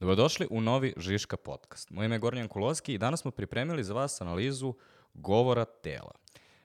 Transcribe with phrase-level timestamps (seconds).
[0.00, 1.90] Dobrodošli u novi Žiška podcast.
[1.90, 4.74] Moje ime je Gornjan Kuloski i danas smo pripremili za vas analizu
[5.14, 6.12] govora tela.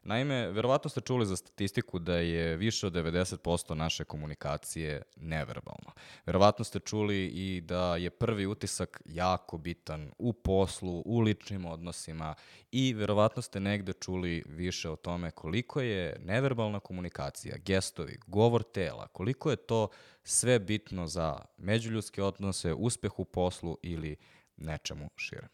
[0.08, 5.92] Naime, verovatno ste čuli za statistiku da je više od 90% naše komunikacije neverbalno.
[6.26, 12.36] Verovatno ste čuli i da je prvi utisak jako bitan u poslu, u ličnim odnosima
[12.72, 19.08] i verovatno ste negde čuli više o tome koliko je neverbalna komunikacija, gestovi, govor tela,
[19.08, 19.88] koliko je to
[20.24, 24.16] sve bitno za međuljudske odnose, uspeh u poslu ili
[24.58, 25.50] nečemu širem.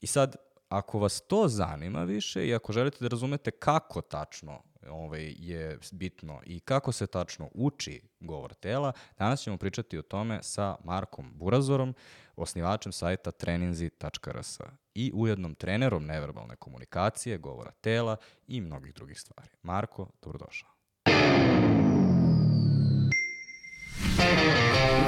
[0.00, 0.36] I sad,
[0.68, 6.40] ako vas to zanima više i ako želite da razumete kako tačno ovaj, je bitno
[6.44, 11.94] i kako se tačno uči govor tela, danas ćemo pričati o tome sa Markom Burazorom,
[12.36, 14.60] osnivačem sajta treninzi.rs
[14.94, 19.50] i ujednom trenerom neverbalne komunikacije, govora tela i mnogih drugih stvari.
[19.62, 20.68] Marko, dobrodošao.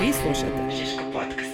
[0.01, 1.48] Vi slušate Žiško podcast.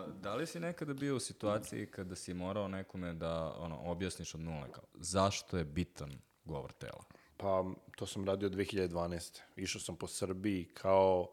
[0.00, 4.34] A da li si nekada bio u situaciji kada si morao nekome da ono, objasniš
[4.34, 7.04] od nule kao, zašto je bitan govor tela?
[7.36, 7.64] Pa,
[7.96, 9.40] to sam radio 2012.
[9.56, 11.30] Išao sam po Srbiji kao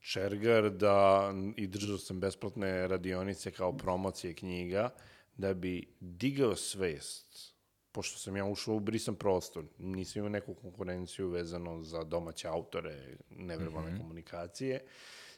[0.00, 4.90] čergar da, i držao sam besplatne radionice kao promocije knjiga
[5.36, 7.58] da bi digao svest
[7.92, 13.16] pošto sam ja ušao u brisan prostor, nisam imao neku konkurenciju vezano za domaće autore
[13.30, 14.00] neverbalne mm -hmm.
[14.00, 14.84] komunikacije.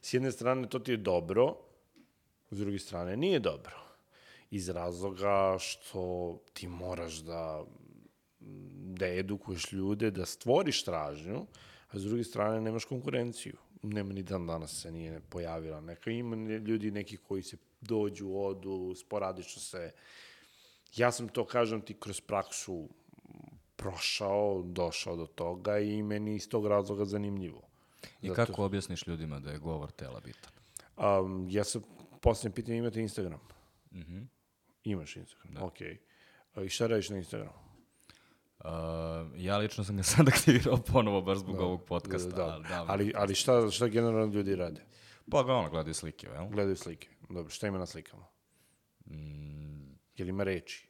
[0.03, 1.57] S jedne strane to ti je dobro,
[2.51, 3.77] s druge strane nije dobro.
[4.51, 7.65] Iz razloga što ti moraš da
[8.97, 11.47] da edukuješ ljude, da stvoriš tražnju,
[11.91, 13.57] a s druge strane nemaš konkurenciju.
[13.83, 16.11] Nema ni dan danas se nije pojavila neka.
[16.11, 19.93] Ima ljudi neki koji se dođu, odu, sporadično se...
[20.97, 22.89] Ja sam to, kažem ti, kroz praksu
[23.77, 27.63] prošao, došao do toga i meni iz tog razloga zanimljivo.
[28.23, 28.47] I Zato...
[28.47, 30.53] kako objasniš ljudima da je govor tela bitan?
[30.97, 31.83] Um, ja sam
[32.21, 33.41] Posljednje pitanje, imate Instagram?
[33.93, 34.27] Mm -hmm.
[34.85, 35.65] Imaš Instagram, da.
[35.65, 35.81] ok.
[36.65, 37.71] I šta radiš na Instagramu?
[38.59, 38.67] Uh,
[39.37, 42.37] ja lično sam ga sad aktivirao ponovo baš zbog da, ovog podcasta.
[42.37, 44.85] Da, ali, da, ali, ali šta, šta generalno ljudi rade?
[45.31, 46.49] Pa ga ono, gledaju slike, jel?
[46.49, 47.09] Gledaju slike.
[47.29, 48.27] Dobro, šta ima na slikama?
[49.07, 49.91] Mm.
[50.17, 50.89] Je li ima reči?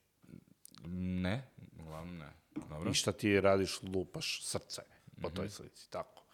[0.94, 1.50] Ne,
[1.80, 2.32] uglavnom ne.
[2.68, 2.90] Dobro.
[2.90, 4.82] I šta ti radiš, lupaš srce
[5.22, 5.36] po mm -hmm.
[5.36, 6.24] toj slici, tako.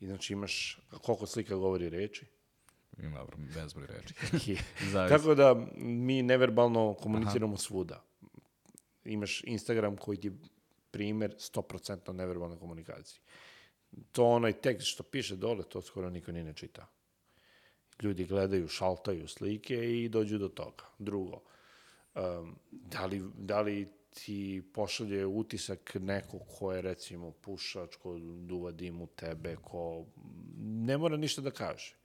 [0.00, 2.26] I znači imaš, koliko slika govori reči?
[3.02, 3.24] Ima
[3.54, 4.14] bezbroj reči.
[5.08, 7.62] Tako da mi neverbalno komuniciramo Aha.
[7.62, 8.04] svuda.
[9.04, 10.32] Imaš Instagram koji ti
[10.90, 13.20] primer 100% neverbalne komunikacije.
[14.12, 16.86] To onaj tekst što piše dole, to skoro niko ni ne čita.
[18.02, 20.84] Ljudi gledaju, šaltaju slike i dođu do toga.
[20.98, 21.42] Drugo,
[22.14, 28.70] um, da, li, da li ti pošalje utisak neko ko je recimo pušač, ko duva
[28.70, 30.06] dim u tebe, ko
[30.58, 31.99] ne mora ništa da kaže.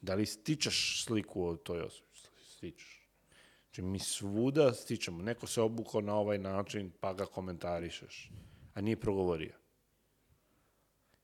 [0.00, 2.08] Da li stičeš sliku o toj osobi?
[2.56, 3.08] Stičeš.
[3.74, 5.22] Znači, mi svuda stičemo.
[5.22, 8.30] Neko se obukao na ovaj način, pa ga komentarišeš,
[8.74, 9.54] a nije progovorio.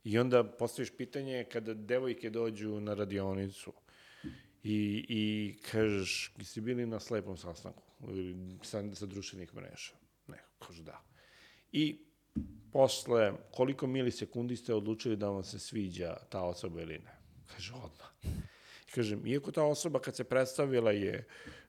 [0.04, 3.72] I onda postaviš pitanje kada devojke dođu na radionicu
[4.62, 7.82] i, i kažeš, jeste bili na slepom sastanku
[8.62, 9.92] sa, sa društvenih mreža?
[10.26, 11.02] Ne, kaže da.
[11.72, 11.98] I
[12.72, 17.16] posle koliko milisekundi ste odlučili da vam se sviđa ta osoba ili ne?
[17.46, 18.10] Kaže, odmah.
[18.94, 21.26] Kažem, iako ta osoba kad se predstavila je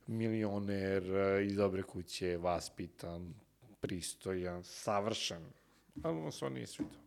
[0.07, 3.33] milioner, e, iz dobre kuće, vaspitan,
[3.81, 5.45] pristojan, savršen,
[6.03, 7.01] ali on se nije sviđa.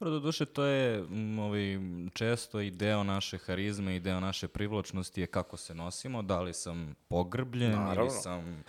[0.00, 1.04] Dobro, do duše, to je
[1.38, 1.78] ovaj,
[2.12, 6.54] često i deo naše harizme i deo naše privlačnosti je kako se nosimo, da li
[6.54, 8.02] sam pogrbljen Naravno.
[8.02, 8.64] ili sam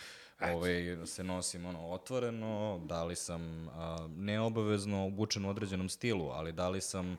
[0.53, 6.51] ovaj, se nosim ono, otvoreno, da li sam a, neobavezno obučen u određenom stilu, ali
[6.51, 7.17] da li sam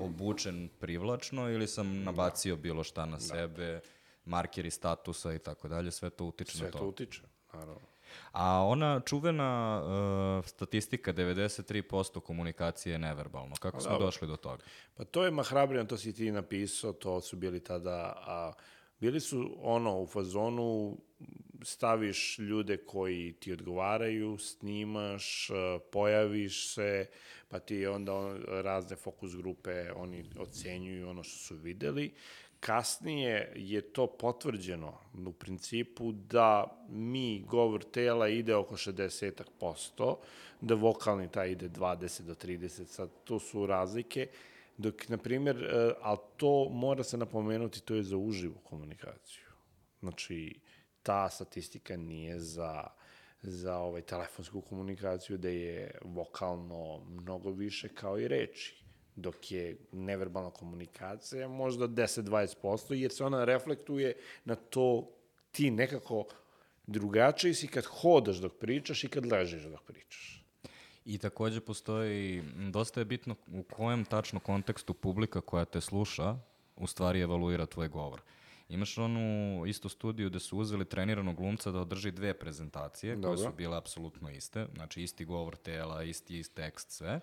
[0.00, 3.20] obučen privlačno ili sam nabacio bilo šta na da.
[3.20, 3.80] sebe,
[4.24, 6.78] markeri statusa i tako dalje, sve to utiče sve na to.
[6.78, 7.22] Sve to utiče,
[7.52, 7.94] naravno.
[8.32, 13.54] A ona čuvena uh, statistika 93% komunikacije je neverbalno.
[13.60, 14.06] Kako smo Dobro.
[14.06, 14.62] došli do toga?
[14.94, 18.52] Pa to je mahrabrino, to si ti napisao, to su bili tada, a
[19.04, 20.96] bili su ono u fazonu
[21.62, 25.50] staviš ljude koji ti odgovaraju, snimaš,
[25.92, 27.06] pojaviš se,
[27.48, 32.14] pa ti onda on, razne fokus grupe oni ocenjuju ono što su videli.
[32.60, 40.16] Kasnije je to potvrđeno u principu da mi govor tela ide oko 60%,
[40.60, 44.28] da vokalni taj ide 20 do 30, sad to su razlike,
[44.76, 49.44] dok, na primjer, e, ali to mora se napomenuti, to je za uživu komunikaciju.
[50.00, 50.60] Znači,
[51.02, 52.84] ta statistika nije za
[53.46, 58.84] za ovaj telefonsku komunikaciju da je vokalno mnogo više kao i reči.
[59.16, 65.10] dok je neverbalna komunikacija možda 10-20%, jer se ona reflektuje na to
[65.50, 66.24] ti nekako
[66.86, 70.43] drugačiji si kad hodaš dok pričaš i kad ležiš dok pričaš.
[71.04, 76.36] I takođe postoji, dosta je bitno u kojem tačno kontekstu publika koja te sluša
[76.76, 78.20] u stvari evaluira tvoj govor.
[78.68, 83.36] Imaš onu istu studiju gde su uzeli treniranog glumca da održi dve prezentacije koje Dobro.
[83.36, 87.20] su bile apsolutno iste, znači isti govor tela, isti, isti tekst, sve.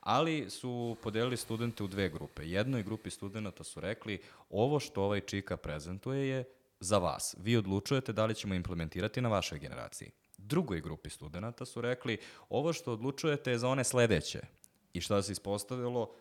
[0.00, 2.42] Ali su podelili studente u dve grupe.
[2.46, 6.44] Jednoj grupi studenta su rekli ovo što ovaj čika prezentuje je
[6.80, 7.36] za vas.
[7.38, 10.10] Vi odlučujete da li ćemo implementirati na vašoj generaciji.
[10.38, 14.40] Drugoj grupi studenta su rekli ovo što odlučujete je za one sledeće.
[14.92, 16.14] I šta se ispostavilo?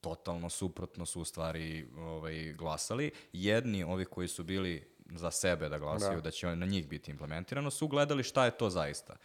[0.00, 3.10] totalno suprotno su u stvari ovaj, glasali.
[3.32, 6.30] Jedni, ovi koji su bili za sebe da glasaju, da, Da.
[6.30, 9.16] će na njih biti implementirano, su gledali šta je to zaista.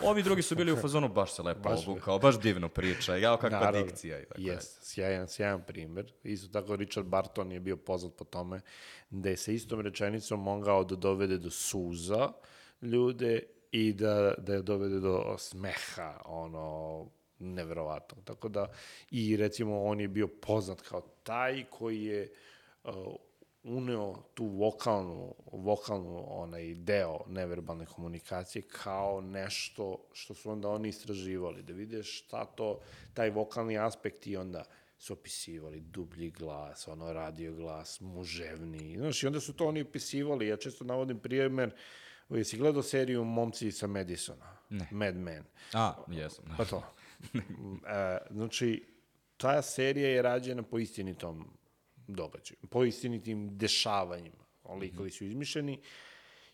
[0.00, 3.36] Ovi drugi su bili u fazonu, baš se lepo Baš- obukao, baš divno priča, jao
[3.36, 3.82] kakva Naravno.
[3.82, 4.20] dikcija.
[4.20, 6.12] I tako Yes, sjajan, sjajan primer.
[6.24, 8.60] Isto tako Richard Barton je bio poznat po tome
[9.10, 12.32] da je sa istom rečenicom mogao da dovede do suza
[12.82, 13.42] ljude
[13.74, 17.06] i da, da je dovede do smeha, ono,
[17.38, 18.22] neverovatno.
[18.24, 18.72] Tako da,
[19.10, 22.32] i recimo on je bio poznat kao taj koji je
[22.84, 22.92] uh,
[23.62, 31.62] uneo tu vokalnu, vokalnu onaj deo neverbalne komunikacije kao nešto što su onda oni istraživali,
[31.62, 32.80] da vide šta to,
[33.14, 34.64] taj vokalni aspekt i onda
[34.98, 40.48] su opisivali dublji glas, ono radio glas, muževni, znaš, i onda su to oni opisivali,
[40.48, 41.74] ja često navodim prijemer,
[42.30, 44.56] jesi gledao seriju Momci sa Madisona?
[44.70, 44.88] Ne.
[44.90, 45.44] Mad Men.
[45.72, 46.44] A, jesam.
[46.56, 46.82] Pa to.
[47.34, 48.86] e, znači,
[49.36, 51.50] ta serija je rađena po istinitom
[52.06, 54.44] događaju, po istinitim dešavanjima.
[54.80, 55.80] Likovi su izmišljeni.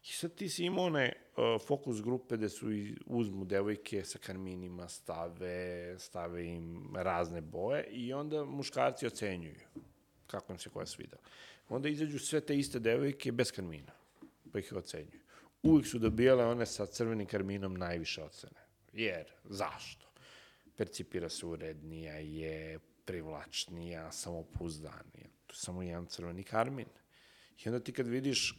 [0.02, 4.18] I sad ti si imao one uh, fokus grupe gde su i, uzmu devojke sa
[4.18, 9.60] karminima, stave, stave im razne boje i onda muškarci ocenjuju
[10.26, 11.16] kako im se koja svida.
[11.68, 13.92] Onda izađu sve te iste devojke bez karmina,
[14.52, 15.20] pa ih ocenjuju.
[15.62, 18.60] Uvijek su dobijale one sa crvenim karminom najviše ocene.
[18.92, 20.06] Jer, zašto?
[20.76, 25.28] Percipira se urednija, je privlačnija, samopouzdanija.
[25.46, 26.86] To je samo jedan crveni karmin.
[27.64, 28.58] I onda ti kad vidiš,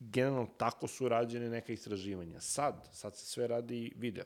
[0.00, 2.40] generalno tako su rađene neka istraživanja.
[2.40, 4.24] Sad, sad se sve radi video.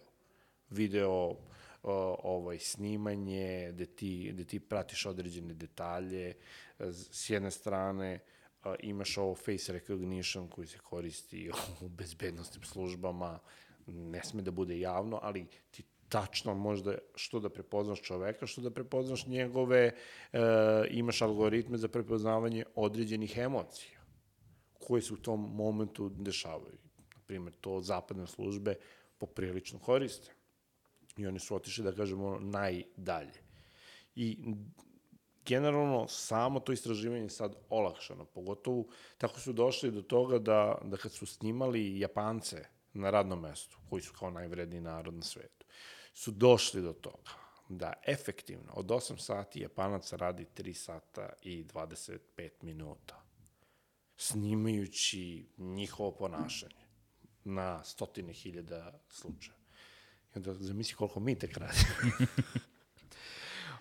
[0.71, 1.37] Video,
[1.83, 6.35] ovaj, snimanje, gde ti, gde ti pratiš određene detalje.
[6.79, 8.19] S jedne strane,
[8.67, 11.51] a, imaš ovo face recognition koji se koristi
[11.85, 13.39] u bezbednostnim službama,
[13.87, 18.71] ne sme da bude javno, ali ti tačno možda što da prepoznaš čoveka, što da
[18.71, 19.93] prepoznaš njegove,
[20.33, 20.41] e,
[20.91, 24.01] imaš algoritme za prepoznavanje određenih emocija
[24.87, 26.79] koje se u tom momentu dešavaju.
[27.17, 28.75] Naprimer, to zapadne službe
[29.19, 30.33] poprilično koriste.
[31.17, 33.41] I oni su otišli, da kažemo, najdalje.
[34.17, 34.39] I
[35.47, 38.85] generalno samo to istraživanje je sad olakšano, pogotovo
[39.19, 44.03] tako su došli do toga da, da kad su snimali Japance na radnom mestu, koji
[44.03, 45.67] su kao najvredniji narod na svetu,
[46.13, 47.31] su došli do toga
[47.69, 52.19] da efektivno od 8 sati Japanac radi 3 sata i 25
[52.63, 53.23] minuta
[54.17, 56.87] snimajući njihovo ponašanje
[57.45, 59.57] na stotine hiljada slučaja.
[60.35, 62.27] I onda zamisli koliko mi tek radimo.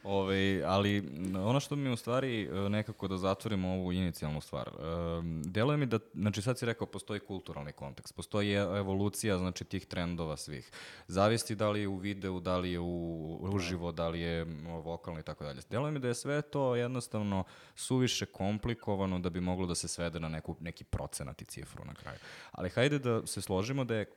[0.08, 4.70] Ove, ali m, ono što mi u stvari e, nekako da zatvorimo ovu inicijalnu stvar.
[4.70, 9.66] Um, deluje mi da, znači sad si rekao, postoji kulturalni kontekst, postoji e- evolucija znači
[9.66, 10.72] tih trendova svih.
[11.08, 14.68] Zavisi da li je u videu, da li je u uživo, da li je m,
[14.68, 15.62] vokalno i tako dalje.
[15.70, 17.44] Deluje mi da je sve to jednostavno
[17.76, 21.94] suviše komplikovano da bi moglo da se svede na neku, neki procenat i cifru na
[21.94, 22.20] kraju.
[22.52, 24.12] Ali hajde da se složimo da je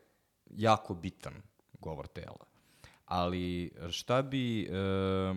[0.51, 1.35] jako bitan
[1.81, 2.58] govor tela
[3.09, 4.69] ali šta bi, e,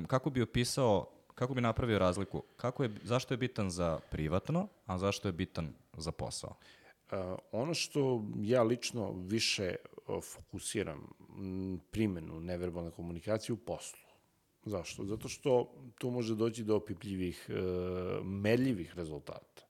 [0.07, 4.97] kako bi opisao, kako bi napravio razliku, kako je, zašto je bitan za privatno, a
[4.97, 6.55] zašto je bitan za posao?
[7.11, 7.17] Uh,
[7.51, 9.75] ono što ja lično više
[10.07, 11.07] uh, fokusiram
[11.91, 13.99] primenu neverbalne komunikacije u poslu.
[14.65, 15.05] Zašto?
[15.05, 19.63] Zato što tu može doći do opipljivih, uh, merljivih rezultata.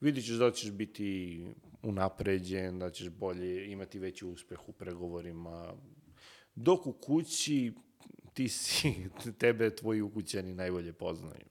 [0.00, 1.44] Vidit ćeš da ćeš biti
[1.82, 5.74] unapređen, da ćeš bolje imati veći uspeh u pregovorima,
[6.62, 7.72] dok u kući
[8.34, 9.08] ti si,
[9.40, 11.46] tebe tvoji ukućani najbolje poznaju.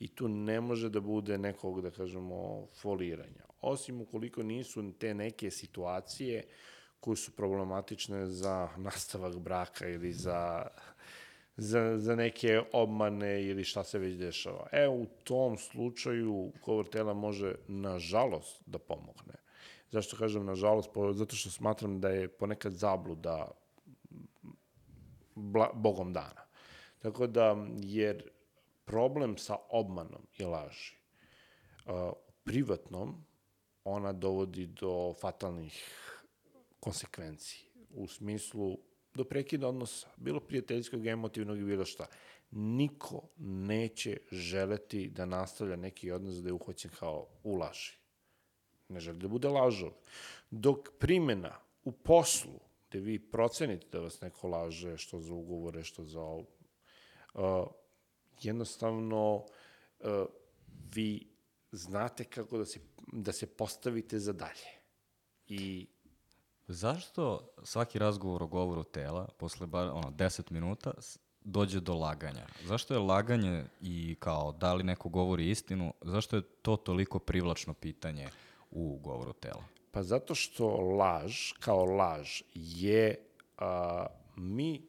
[0.00, 3.44] I tu ne može da bude nekog, da kažemo, foliranja.
[3.60, 6.44] Osim ukoliko nisu te neke situacije
[7.00, 10.66] koje su problematične za nastavak braka ili za,
[11.56, 14.66] za, za neke obmane ili šta se već dešava.
[14.72, 19.34] E, u tom slučaju govor tela može, nažalost, da pomogne.
[19.90, 20.90] Zašto kažem nažalost?
[21.12, 23.59] Zato što smatram da je ponekad zabluda
[25.40, 26.42] bla, bogom dana.
[26.98, 28.30] Tako da, jer
[28.84, 30.94] problem sa obmanom i laži.
[31.86, 33.24] U privatnom
[33.84, 35.74] ona dovodi do fatalnih
[36.80, 37.66] konsekvenci.
[37.90, 38.78] U smislu
[39.14, 42.06] do prekida odnosa, bilo prijateljskog, emotivnog i bilo šta.
[42.50, 47.92] Niko neće želeti da nastavlja neki odnos da je uhvaćen kao u laži.
[48.88, 49.90] Ne želi da bude lažov.
[50.50, 56.04] Dok primjena u poslu, gde vi procenite da vas neko laže, što za ugovore, što
[56.04, 56.46] za ovo,
[57.34, 57.66] uh,
[58.42, 59.46] jednostavno uh,
[60.94, 61.30] vi
[61.72, 62.80] znate kako da se,
[63.12, 64.70] da se postavite za dalje.
[65.46, 65.86] I
[66.72, 70.92] Zašto svaki razgovor o govoru tela, posle bar ono, 10 minuta,
[71.40, 72.46] dođe do laganja?
[72.64, 77.74] Zašto je laganje i kao da li neko govori istinu, zašto je to toliko privlačno
[77.74, 78.28] pitanje
[78.70, 79.64] u govoru tela?
[79.90, 83.26] Pa zato što laž, kao laž, je
[83.58, 84.06] a,
[84.36, 84.88] mi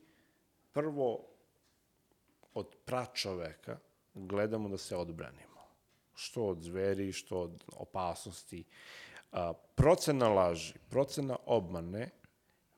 [0.71, 1.27] prvo
[2.53, 3.79] od pračoveka
[4.13, 5.61] gledamo da se odbranimo.
[6.15, 8.63] Što od zveri, što od opasnosti.
[9.31, 12.09] A, procena laži, procena obmane,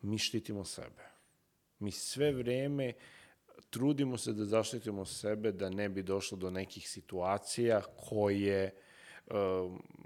[0.01, 1.03] mi štitimo sebe.
[1.79, 2.93] Mi sve vreme
[3.69, 8.75] trudimo se da zaštitimo sebe da ne bi došlo do nekih situacija koje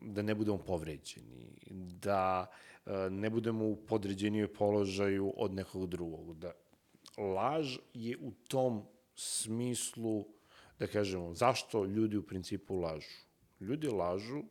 [0.01, 1.59] da ne budemo povređeni,
[2.01, 2.47] da
[2.85, 6.39] uh, ne budemo u podređeniju položaju od nekog drugog.
[6.39, 6.51] Da
[7.17, 10.25] laž je u tom smislu,
[10.79, 13.25] da kažemo, zašto ljudi u principu lažu?
[13.59, 14.43] Ljudi lažu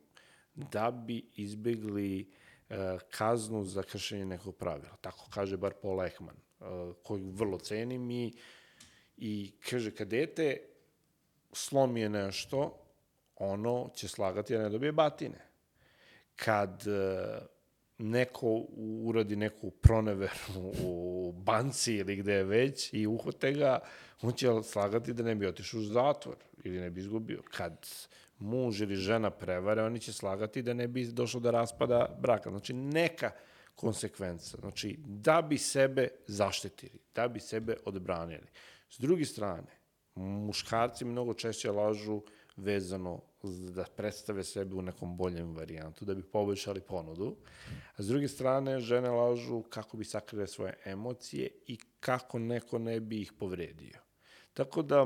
[0.55, 2.31] da bi izbegli
[2.69, 2.75] uh,
[3.09, 4.95] kaznu za kršenje nekog pravila.
[5.01, 8.33] Tako kaže bar Paul Ekman, uh, kojeg vrlo cenim i,
[9.17, 10.57] i kaže, kad dete
[11.53, 12.86] slomi je nešto,
[13.39, 15.39] ono će slagati, a ne dobije batine.
[16.35, 17.39] Kad e,
[17.97, 18.65] neko
[19.03, 23.79] uradi neku proneveru u banci ili gde je već i uhvate ga,
[24.21, 27.41] on će slagati da ne bi otišao u zatvor ili ne bi izgubio.
[27.51, 27.87] Kad
[28.39, 32.49] muž ili žena prevare, oni će slagati da ne bi došlo do raspada braka.
[32.49, 33.31] Znači, neka
[33.75, 34.57] konsekvenca.
[34.57, 38.47] Znači, da bi sebe zaštitili, da bi sebe odbranili.
[38.89, 39.77] S druge strane,
[40.15, 42.21] muškarci mnogo češće lažu
[42.57, 43.21] vezano
[43.75, 47.35] da predstave sebe u nekom boljem varijantu, da bi poboljšali ponudu.
[47.95, 52.99] A s druge strane, žene lažu kako bi sakrile svoje emocije i kako neko ne
[52.99, 53.99] bi ih povredio.
[54.53, 55.05] Tako da,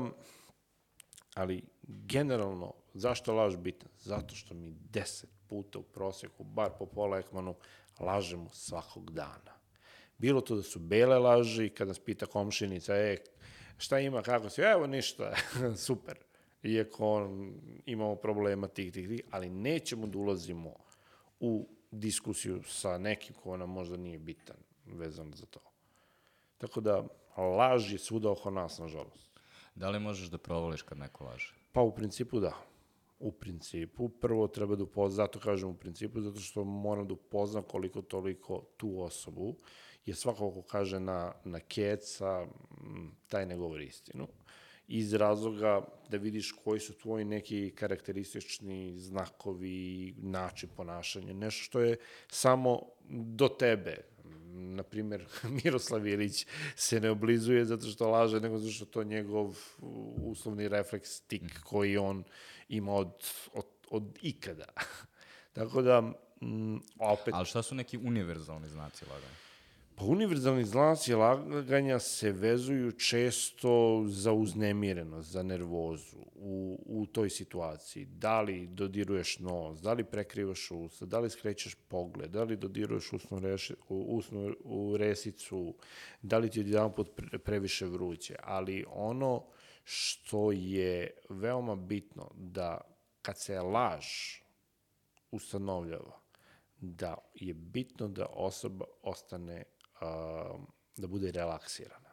[1.34, 3.90] ali generalno, zašto laž bitna?
[3.98, 7.54] Zato što mi deset puta u prosjeku, bar po pola ekmanu,
[8.00, 9.52] lažemo svakog dana.
[10.18, 13.16] Bilo to da su bele laži, kada nas pita komšinica, e,
[13.78, 15.34] šta ima, kako si, evo ništa,
[15.86, 16.18] super.
[16.62, 17.54] Iako on,
[17.86, 20.74] imamo problema tih, tih, tih, ali nećemo da ulazimo
[21.40, 25.60] u diskusiju sa nekim ko nam možda nije bitan vezano za to.
[26.58, 27.04] Tako da,
[27.36, 29.30] laž je svuda oko nas, nažalost.
[29.74, 31.54] Da li možeš da provališ kad neko laže?
[31.72, 32.52] Pa u principu da.
[33.18, 37.62] U principu, prvo treba da upoznam, zato kažem u principu, zato što moram da upoznam
[37.62, 39.56] koliko toliko tu osobu,
[40.06, 42.46] jer svako ko kaže na, na keca,
[43.28, 44.28] taj ne govori istinu.
[44.88, 51.96] Iz razloga da vidiš koji su tvoji neki karakteristični znakovi, način ponašanja, nešto što je
[52.28, 53.96] samo do tebe.
[54.54, 55.26] Na primjer,
[55.64, 56.46] Miroslav Ilić
[56.76, 59.58] se ne oblizuje zato što laže, nego zato što to njegov
[60.16, 62.24] uslovni refleks tik koji on
[62.68, 63.12] ima od,
[63.54, 64.66] od, od ikada.
[65.56, 69.51] Tako da, mm, opet, Ali šta su neki univerzalni znaci laganja?
[69.96, 78.04] Pa univerzalni znaci laganja se vezuju često za uznemirenost, za nervozu u, u toj situaciji.
[78.04, 83.12] Da li dodiruješ nos, da li prekrivaš usta, da li skrećeš pogled, da li dodiruješ
[83.12, 85.74] usnu, reši, usnu u resicu,
[86.22, 88.36] da li ti je jedan put pre, previše vruće.
[88.42, 89.44] Ali ono
[89.84, 92.80] što je veoma bitno da
[93.22, 94.06] kad se laž
[95.30, 96.20] ustanovljava,
[96.80, 99.64] da je bitno da osoba ostane,
[100.02, 100.66] um,
[100.96, 102.10] da bude relaksirana.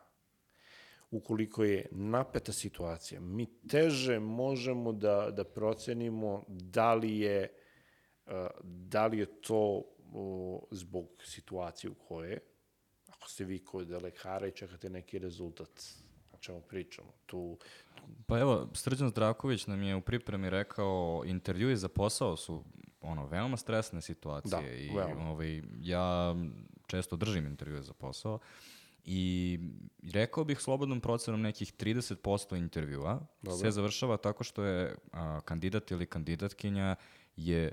[1.12, 7.54] Ukoliko je napeta situacija, mi teže možemo da, da procenimo da li je,
[8.26, 9.84] uh, da li je to
[10.72, 12.40] zbog situacije u kojoj
[13.20, 15.70] ako ste vi kod lekara i čekate neki rezultat,
[16.32, 17.58] o čemu pričamo, tu
[18.28, 22.64] Pa evo, Srđan Zdravković nam je u pripremi rekao, intervjui za posao su
[23.02, 25.30] ono, veoma stresne situacije Da, i veoma.
[25.30, 26.36] ovaj, ja
[26.88, 28.40] često držim intervjue za posao
[29.06, 29.60] i
[30.14, 33.20] rekao bih slobodnom procenom nekih 30% intervjua
[33.60, 36.96] se završava tako što je a, kandidat ili kandidatkinja
[37.36, 37.72] je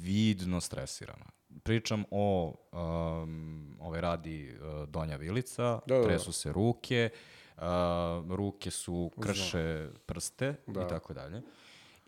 [0.00, 1.26] vidno stresirana.
[1.62, 6.02] Pričam o, um, ovaj radi uh, Donja Vilica, Da, da, da.
[6.04, 7.10] tresu se ruke,
[7.56, 10.82] a, ruke su krše prste Da.
[10.82, 11.42] i tako dalje.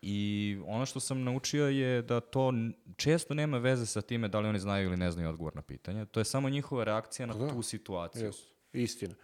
[0.08, 2.52] I ono što sam naučio je da to
[2.96, 6.04] često nema veze sa time da li oni znaju ili ne znaju odgovor na pitanje.
[6.06, 7.48] To je samo njihova reakcija na Pa da.
[7.48, 8.32] tu situaciju.
[8.32, 8.42] Yes.
[8.72, 9.14] Istina.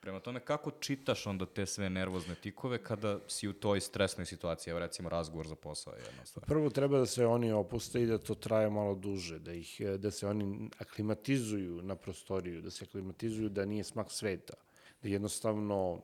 [0.00, 4.70] Prema tome, kako čitaš onda te sve nervozne tikove kada si u toj stresnoj situaciji?
[4.70, 6.46] Evo recimo razgovor za posao je jedna stvar.
[6.46, 10.10] Prvo treba da se oni opuste i da to traje malo duže, da ih da
[10.10, 14.54] se oni aklimatizuju na prostoriju, da se aklimatizuju da nije smak sveta,
[15.02, 16.02] da jednostavno uh,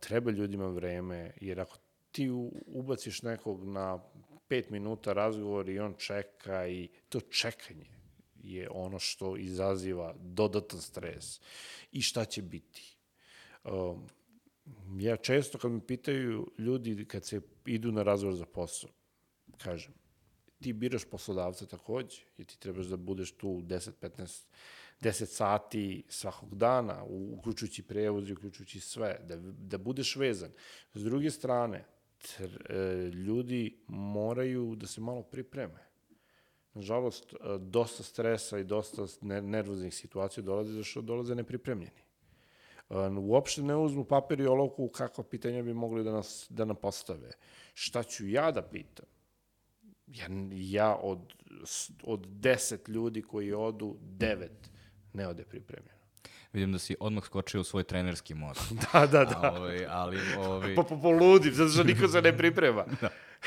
[0.00, 1.78] treba ljudima vreme, jer ako
[2.12, 2.30] ti
[2.66, 3.98] ubaciš nekog na
[4.48, 7.86] pet minuta razgovor i on čeka i to čekanje
[8.42, 11.40] je ono što izaziva dodatan stres
[11.92, 12.96] i šta će biti.
[13.64, 14.06] Um,
[14.98, 18.90] ja često kad me pitaju ljudi kad se idu na razgovor za posao,
[19.58, 19.94] kažem,
[20.60, 24.44] ti biraš poslodavca takođe, jer ti trebaš da budeš tu 10, 15,
[25.00, 30.50] 10 sati svakog dana, uključujući prevoz i uključujući sve, da, da budeš vezan.
[30.94, 31.84] S druge strane,
[32.20, 32.76] tr, e,
[33.08, 35.90] ljudi moraju da se malo pripreme.
[36.74, 42.00] Nažalost, e, dosta stresa i dosta ne- nervoznih situacija dolaze zašto dolaze nepripremljeni.
[42.90, 46.76] E, Uopšte ne uzmu papir i olovku kakva pitanja bi mogli da, nas, da nam
[46.76, 47.32] postave.
[47.74, 49.06] Šta ću ja da pitam?
[50.06, 51.34] Ja, ja od,
[52.02, 54.70] od deset ljudi koji odu, devet
[55.12, 55.99] ne ode pripremljeno.
[56.52, 58.58] Vidim da si odmah skočio u svoj trenerski mod.
[58.92, 59.40] Da, da, da.
[59.42, 62.84] A, ovaj, ali, ovaj, Pa, pa poludim, zato što niko se ne priprema.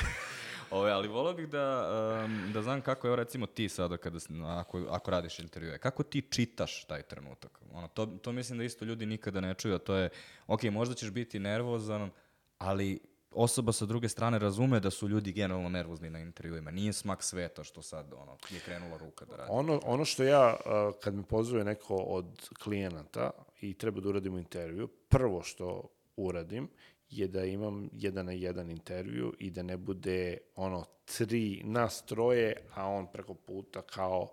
[0.72, 1.89] ovaj, ali volao bih da,
[2.25, 4.17] um, da znam kako je, recimo ti sada, kada,
[4.60, 7.60] ako, ako radiš intervjue, kako ti čitaš taj trenutak?
[7.72, 10.10] Ono, to, to mislim da isto ljudi nikada ne čuju, a to je,
[10.48, 12.10] ok, možda ćeš biti nervozan,
[12.57, 13.00] ali
[13.36, 16.72] osoba sa druge strane razume da su ljudi generalno nervozni na intervjuima.
[16.72, 19.50] Nije smak sveta što sad ono, je krenula ruka da radi.
[19.52, 20.56] Ono, ono što ja,
[21.02, 26.70] kad me pozove neko od klijenata i treba da uradimo intervju, prvo što uradim
[27.10, 32.56] je da imam jedan na jedan intervju i da ne bude ono tri nas troje,
[32.75, 34.30] a on preko puta kao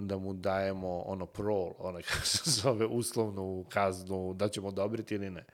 [0.00, 5.30] da mu dajemo ono prol, onaj kako se zove uslovnu kaznu, da ćemo odobriti ili
[5.30, 5.44] ne.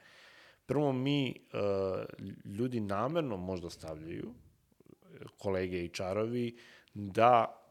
[0.67, 4.33] Prvo mi, uh, ljudi namerno možda stavljaju,
[5.37, 6.57] kolege i čarovi,
[6.93, 7.63] da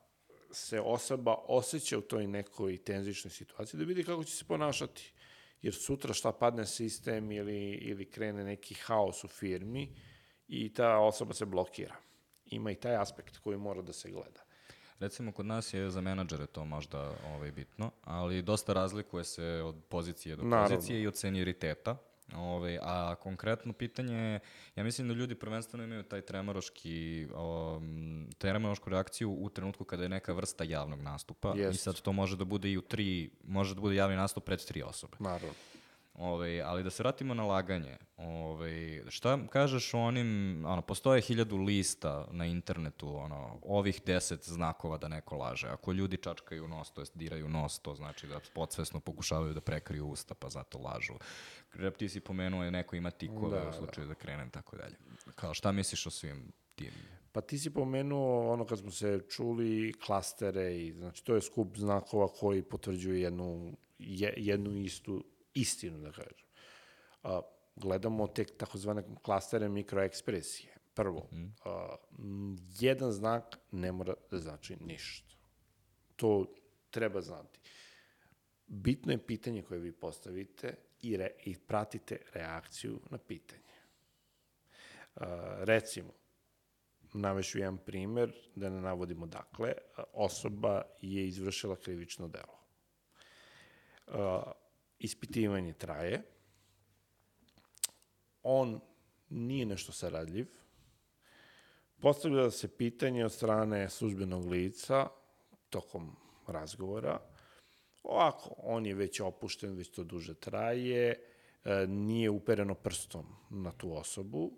[0.51, 5.13] se osoba osjeća u toj nekoj tenzičnoj situaciji, da vidi kako će se ponašati.
[5.63, 9.95] Jer sutra šta padne sistem ili, ili krene neki haos u firmi
[10.49, 11.97] i ta osoba se blokira.
[12.47, 14.45] Ima i taj aspekt koji mora da se gleda.
[14.99, 19.77] Recimo, kod nas je za menadžere to možda ovaj, bitno, ali dosta razlikuje se od
[19.89, 20.77] pozicije do Naravno.
[20.77, 21.97] pozicije i od senioriteta.
[22.35, 24.41] Ovaj, a konkretno pitanje je,
[24.77, 30.09] ja mislim da ljudi prvenstveno imaju taj tremoroški, um, tremorošku reakciju u trenutku kada je
[30.09, 31.83] neka vrsta javnog nastupa i Jest.
[31.83, 34.83] sad to može da bude i u tri, može da bude javni nastup pred tri
[34.83, 35.17] osobe.
[35.19, 35.55] Naravno.
[36.19, 37.97] Ovaj, ali da se vratimo na laganje.
[38.17, 44.99] Ovaj, šta kažeš o onim, ono, postoje hiljadu lista na internetu, ono, ovih deset znakova
[44.99, 45.69] da neko laže.
[45.69, 50.07] Ako ljudi čačkaju nos, to jest diraju nos, to znači da podsvesno pokušavaju da prekriju
[50.07, 51.15] usta, pa zato lažu.
[51.75, 54.97] Rep, ti si pomenuo je neko ima tikove Da, u slučaju da, krenem, tako dalje.
[55.35, 56.93] Kao, šta misliš o svim tim?
[57.33, 61.77] Pa ti si pomenuo ono kad smo se čuli klastere i znači to je skup
[61.77, 65.25] znakova koji potvrđuje jednu, je, jednu istu
[65.57, 66.47] istinu da kažem.
[67.23, 67.41] A,
[67.77, 70.77] gledamo te takozvane klastere mikroekspresije.
[70.95, 71.29] Prvo,
[71.65, 75.35] a, m, jedan znak ne mora da znači ništa.
[76.17, 76.47] To
[76.91, 77.61] treba znati.
[78.67, 83.63] Bitno je pitanje koje vi postavite i, re, i pratite reakciju na pitanje.
[85.15, 86.13] A, recimo,
[87.13, 92.59] navešu jedan primer, da ne navodimo dakle, a, osoba je izvršila krivično delo.
[94.07, 94.53] A,
[94.99, 96.23] ispitivanje traje,
[98.43, 98.81] on
[99.31, 100.47] nije nešto saradljiv,
[102.01, 105.09] postavlja se pitanje od strane službenog lica
[105.71, 107.21] tokom razgovora,
[108.03, 111.21] ovako, on je već opušten, već to duže traje,
[111.65, 114.53] e, nije upereno prstom na tu osobu,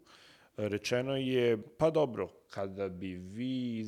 [0.57, 3.87] rečeno je, pa dobro, kada bi vi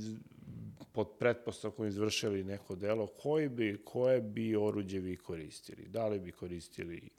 [0.92, 5.88] pod pretpostavkom izvršili neko delo, koji bi, koje bi oruđe vi koristili?
[5.88, 7.10] Da li bi koristili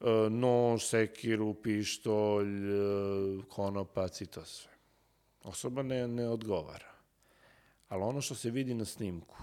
[0.00, 4.72] e, nož, sekiru, pištolj, e, konopac i to sve?
[5.42, 6.92] Osoba ne, ne odgovara.
[7.88, 9.36] Ali ono što se vidi na snimku,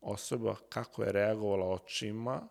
[0.00, 2.48] osoba kako je reagovala očima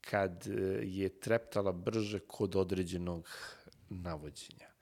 [0.00, 0.50] kad e,
[0.82, 3.28] je treptala brže kod određenog
[3.88, 4.73] navođenja.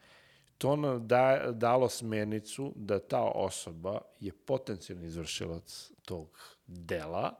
[0.62, 7.34] To nam da, dalo smernicu da ta osoba je potencijalni izvršilac tog dela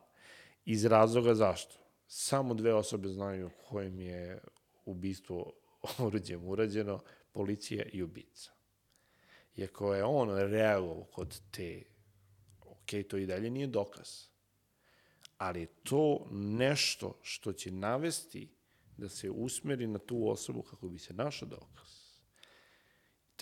[0.64, 1.82] iz razloga zašto?
[2.14, 4.38] samo dve osobe znaju kojem je
[4.84, 5.52] ubistvo
[5.98, 7.00] oruđem urađeno,
[7.32, 8.50] policija i ubica.
[9.56, 11.82] I ako je on reagovao kod te,
[12.60, 14.26] ok, to i dalje nije dokaz.
[15.38, 18.48] Ali je to nešto što će navesti
[18.96, 21.91] da se usmeri na tu osobu kako bi se našao dokaz.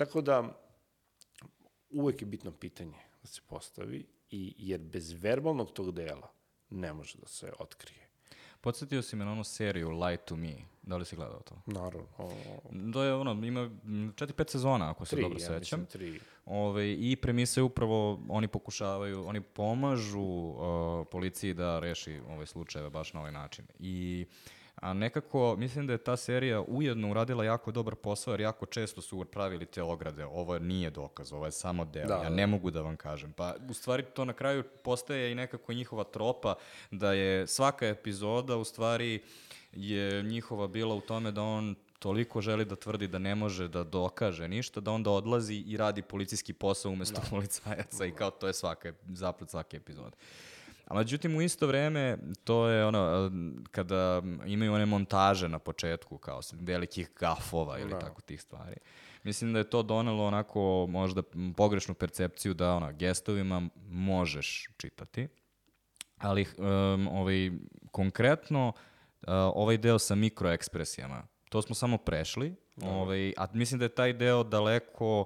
[0.01, 0.63] Tako da,
[1.91, 6.29] uvek je bitno pitanje da se postavi, i, jer bez verbalnog tog dela
[6.71, 8.09] ne može da se otkrije.
[8.61, 10.55] Podsjetio si me na onu seriju Lie to Me.
[10.83, 11.55] Da li si gledao to?
[11.67, 12.07] Naravno.
[12.19, 12.33] O,
[12.93, 15.81] To je ono, ima 4-5 sezona, ako se tri, dobro ja sećam.
[15.81, 16.21] mislim, tri.
[16.45, 22.91] Ove, I premisa je upravo, oni pokušavaju, oni pomažu uh, policiji da reši ove slučajeve
[22.91, 23.67] baš na ovaj način.
[23.79, 24.27] I
[24.81, 29.03] a nekako, mislim da je ta serija ujedno uradila jako dobar posao, jer jako često
[29.03, 30.25] su pravili te ograde.
[30.25, 32.07] Ovo nije dokaz, ovo je samo deo.
[32.07, 32.29] Da, ja da.
[32.29, 33.33] ne mogu da vam kažem.
[33.33, 36.55] Pa, u stvari, to na kraju postaje i nekako njihova tropa,
[36.91, 39.23] da je svaka epizoda, u stvari,
[39.73, 43.85] je njihova bila u tome da on toliko želi da tvrdi da ne može da
[43.85, 48.55] dokaže ništa, da onda odlazi i radi policijski posao umesto policajaca i kao to je
[48.55, 50.17] svaka, zaplet svake epizode.
[50.91, 53.31] A međutim, u isto vreme, to je ono, eh,
[53.71, 58.77] kada imaju one montaže na početku, kao velikih gafova ili tako tih stvari.
[59.23, 61.23] Mislim da je to donelo onako možda
[61.57, 65.29] pogrešnu percepciju da ono, gestovima možeš čitati,
[66.19, 67.51] ali um, ovaj,
[67.91, 73.89] konkretno uh, ovaj deo sa mikroekspresijama, to smo samo prešli, ovaj, a mislim da je
[73.95, 75.25] taj deo daleko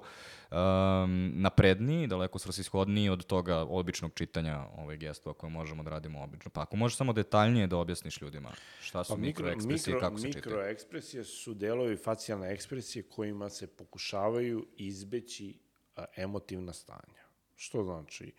[0.51, 6.51] um, napredniji, daleko svrsishodniji od toga običnog čitanja ovaj, gestova koje možemo da radimo obično.
[6.51, 8.49] Pa ako možeš samo detaljnije da objasniš ljudima
[8.81, 10.55] šta su Pa mikro, mikroekspresije i mikro, kako se čitaju.
[10.55, 15.59] mikroekspresije su delovi facijalne ekspresije kojima se pokušavaju izbeći
[15.95, 17.25] a, emotivna stanja.
[17.55, 18.33] Što znači?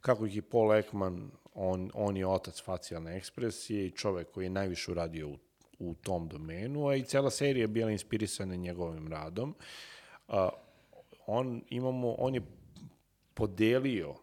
[0.00, 4.50] Kako ih je Paul Ekman, on, on je otac facijalne ekspresije i čovek koji je
[4.50, 5.38] najviše uradio u,
[5.90, 9.54] u tom domenu, a i cela serija je bila inspirisana njegovim radom.
[10.28, 10.48] A,
[11.26, 12.42] on, imamo, on je
[13.34, 14.14] podelio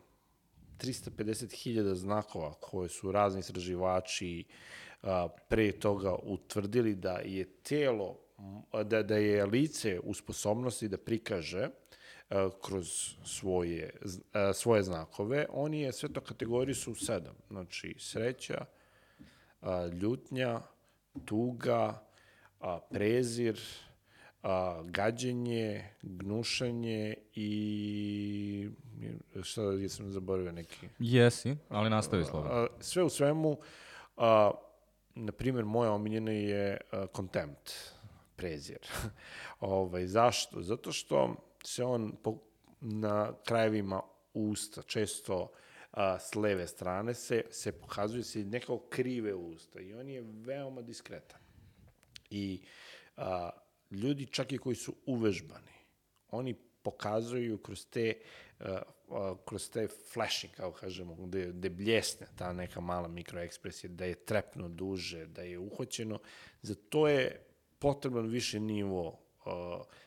[0.77, 4.45] 350.000 znakova koje su razni istraživači
[5.03, 8.17] a, pre toga utvrdili da je telo,
[8.83, 11.69] da, da je lice u sposobnosti da prikaže
[12.61, 13.93] kroz svoje,
[14.53, 17.35] svoje znakove, oni je sve to kategoriju su sedam.
[17.49, 18.65] Znači, sreća,
[20.01, 20.61] ljutnja,
[21.25, 22.05] tuga,
[22.59, 23.59] a, prezir,
[24.43, 28.69] a, gađenje, gnušanje i
[29.41, 30.89] šta jesam zaboravio neki.
[30.99, 32.67] Jesi, ali nastavi slobodno.
[32.79, 33.57] Sve u svemu,
[34.17, 34.51] a,
[35.15, 37.71] na primjer, moja omiljena je a, contempt,
[38.35, 38.79] prezir.
[39.59, 40.61] ovaj, zašto?
[40.61, 42.37] Zato što se on po,
[42.81, 44.01] na krajevima
[44.33, 45.51] usta često
[45.91, 50.81] a, s leve strane se, se pokazuje se nekao krive usta i on je veoma
[50.81, 51.39] diskretan.
[52.29, 52.61] I
[53.17, 53.49] a,
[53.91, 55.73] ljudi čak i koji su uvežbani,
[56.29, 58.13] oni pokazuju kroz te,
[58.59, 64.05] a, a, kroz te flashing, kao kažemo, gde, gde bljesne ta neka mala mikroekspresija, da
[64.05, 66.19] je trepno duže, da je uhoćeno.
[66.61, 67.45] Za to je
[67.79, 69.19] potreban više nivo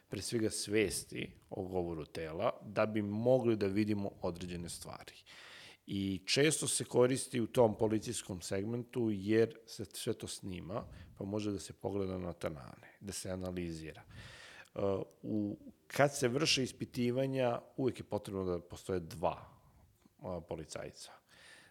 [0.09, 5.15] pre svega svesti o govoru tela, da bi mogli da vidimo određene stvari.
[5.87, 10.85] I često se koristi u tom policijskom segmentu jer se sve to snima,
[11.19, 14.03] pa može da se pogleda na tanane, da se analizira.
[14.75, 14.83] Uh,
[15.23, 19.49] u, kad se vrše ispitivanja, uvek je potrebno da postoje dva
[20.19, 21.13] uh, policajca.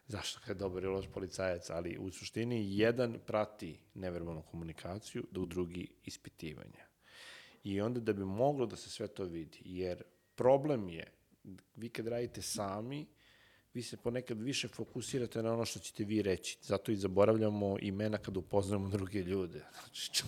[0.07, 5.47] Zašto kad je dobar i loš policajac, ali u suštini jedan prati neverbalnu komunikaciju, dok
[5.47, 6.85] drugi ispitivanja.
[7.63, 10.03] I onda da bi moglo da se sve to vidi, jer
[10.35, 11.11] problem je,
[11.75, 13.07] vi kad radite sami,
[13.73, 16.57] vi se ponekad više fokusirate na ono što ćete vi reći.
[16.61, 19.65] Zato i zaboravljamo imena kad upoznajemo druge ljude.
[19.83, 20.23] Znači,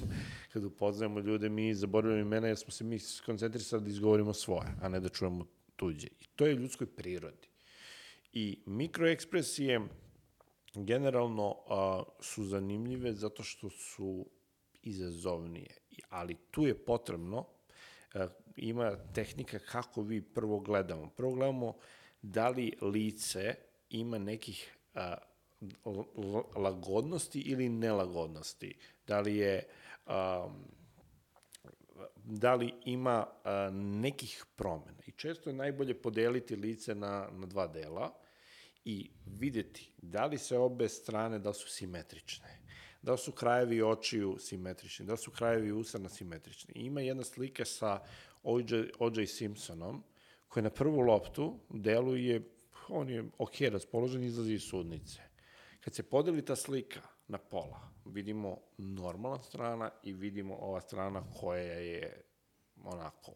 [0.53, 4.89] kad upoznajemo ljude, mi zaboravljamo imena jer smo se mi skoncentrisali da izgovorimo svoje, a
[4.89, 6.07] ne da čujemo tuđe.
[6.07, 7.47] I to je ljudskoj prirodi.
[8.33, 9.81] I mikroekspresije
[10.73, 14.25] generalno a, su zanimljive zato što su
[14.81, 15.77] izazovnije.
[16.09, 17.45] Ali tu je potrebno,
[18.13, 21.09] a, ima tehnika kako vi prvo gledamo.
[21.09, 21.73] Prvo gledamo
[22.23, 23.55] da li lice
[23.89, 25.17] ima nekih a,
[26.55, 28.75] lagodnosti ili nelagodnosti.
[29.07, 29.67] Da li je
[30.05, 30.49] a,
[32.23, 35.03] da li ima a, nekih promena.
[35.07, 38.13] I često je najbolje podeliti lice na, na dva dela
[38.85, 42.59] i videti da li se obe strane, da su simetrične,
[43.01, 46.73] da su krajevi očiju simetrični, da su krajevi usana simetrični.
[46.75, 47.99] I ima jedna slika sa.
[48.99, 49.27] O.J.
[49.27, 50.03] Simpsonom,
[50.53, 52.41] koji na prvu loptu deluje,
[52.89, 55.21] on je ok raspoložen, izlazi iz sudnice.
[55.79, 57.79] Kad se podeli ta slika, na pola.
[58.05, 62.21] Vidimo normalna strana i vidimo ova strana koja je
[62.83, 63.31] onako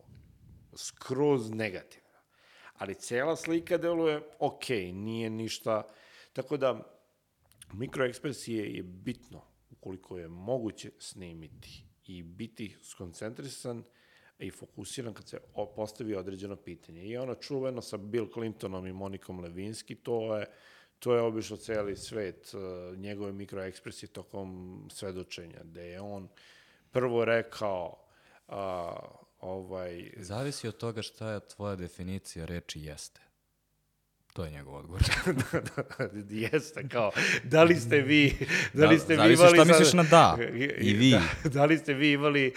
[0.75, 2.19] skroz negativna.
[2.73, 5.83] Ali cela slika deluje ok, nije ništa.
[6.33, 6.99] Tako da
[7.73, 13.83] mikroekspresije je bitno ukoliko je moguće snimiti i biti skoncentrisan
[14.39, 15.39] i fokusiran kad se
[15.75, 17.03] postavi određeno pitanje.
[17.03, 20.45] I ono čuveno sa Bill Clintonom i Monikom Levinski, to je
[20.99, 26.29] to je obišlo celi svet, uh, njegove mikroekspresije tokom svedočenja, gde je on
[26.91, 28.03] prvo rekao
[28.47, 28.95] a,
[29.39, 33.21] ovaj, Zavisi od toga šta je tvoja definicija reči jeste.
[34.37, 35.01] To je njegov odgovor.
[36.29, 37.11] jeste kao,
[37.43, 38.37] da li ste vi,
[38.73, 39.55] da li Da, ste vi zavisi imali...
[39.55, 40.37] šta sad- misliš na da,
[40.81, 41.11] i vi.
[41.11, 42.53] Da, da li ste vi imali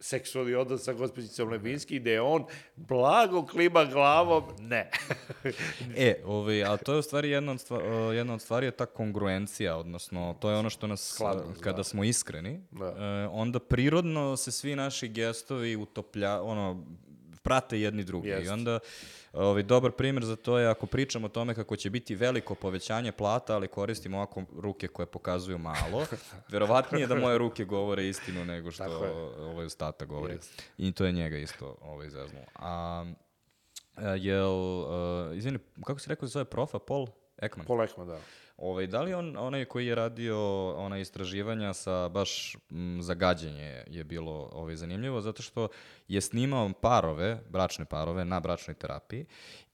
[0.00, 2.44] seksualni odnos sa gospođicom Levinski, gde je on
[2.76, 4.90] blago klima glavom, ne.
[5.96, 8.70] E, ovaj, a to je u stvari jedna od, stva, uh, jedna od stvari je
[8.70, 11.84] ta kongruencija, odnosno to je ono što nas, Skladnost, uh, kada da.
[11.84, 12.88] smo iskreni, Da.
[12.88, 12.94] uh,
[13.32, 16.84] onda prirodno se svi naši gestovi utoplja, ono,
[17.44, 18.28] prate jedni drugi.
[18.28, 18.52] I Jeste.
[18.52, 18.78] onda
[19.32, 23.12] ovaj, dobar primjer za to je ako pričamo o tome kako će biti veliko povećanje
[23.12, 26.06] plata, ali koristimo ovako ruke koje pokazuju malo,
[26.52, 28.84] verovatnije da moje ruke govore istinu nego što
[29.38, 30.34] ovaj ostatak govori.
[30.34, 30.62] Jeste.
[30.78, 32.44] I to je njega isto ovaj, zeznulo.
[32.54, 33.04] A,
[33.96, 37.66] a, jel, uh, izvini, kako si rekao da se zove profa, Paul Ekman?
[37.66, 38.20] Paul Ekman, da.
[38.56, 44.04] Ovaj, da li on onaj koji je radio ona istraživanja sa baš m, zagađenje je
[44.04, 45.68] bilo ovaj, zanimljivo, zato što
[46.08, 49.26] je snimao parove, bračne parove na bračnoj terapiji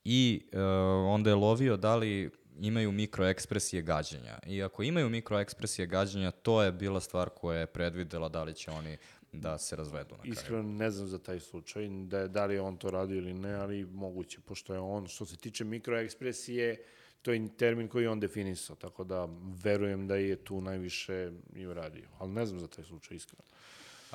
[0.04, 0.62] i e,
[1.06, 4.38] onda je lovio da li imaju mikroekspresije gađenja.
[4.46, 8.70] I ako imaju mikroekspresije gađenja, to je bila stvar koja je predvidela da li će
[8.70, 8.96] oni
[9.32, 10.32] da se razvedu na kraju.
[10.32, 13.84] Iskreno ne znam za taj slučaj, da, da li on to radio ili ne, ali
[13.84, 16.84] moguće, pošto je on, što se tiče mikroekspresije,
[17.22, 19.28] to je termin koji je on definisao, tako da
[19.64, 22.08] verujem da je tu najviše i uradio.
[22.18, 23.42] Ali ne znam za taj slučaj, iskreno.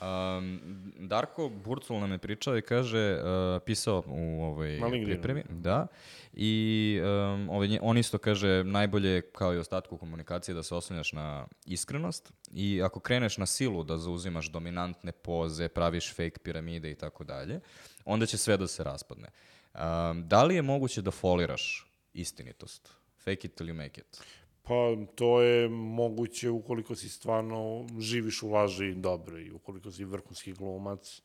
[0.02, 0.60] Um,
[1.00, 5.88] Darko Burcul nam je pričao i kaže, uh, pisao u ovoj pripremi, da,
[6.34, 11.14] i um, ovaj, on isto kaže, najbolje je, kao i ostatku komunikacije da se oslanjaš
[11.14, 16.96] na iskrenost i ako kreneš na silu da zauzimaš dominantne poze, praviš fake piramide i
[16.96, 17.60] tako dalje,
[18.06, 19.28] onda će sve da se raspadne.
[19.74, 22.90] Um, da li je moguće da foliraš istinitost?
[23.24, 24.22] Fake it till you make it.
[24.64, 30.54] Pa to je moguće ukoliko si stvarno živiš u laži dobro i ukoliko si vrhunski
[30.54, 31.22] glumac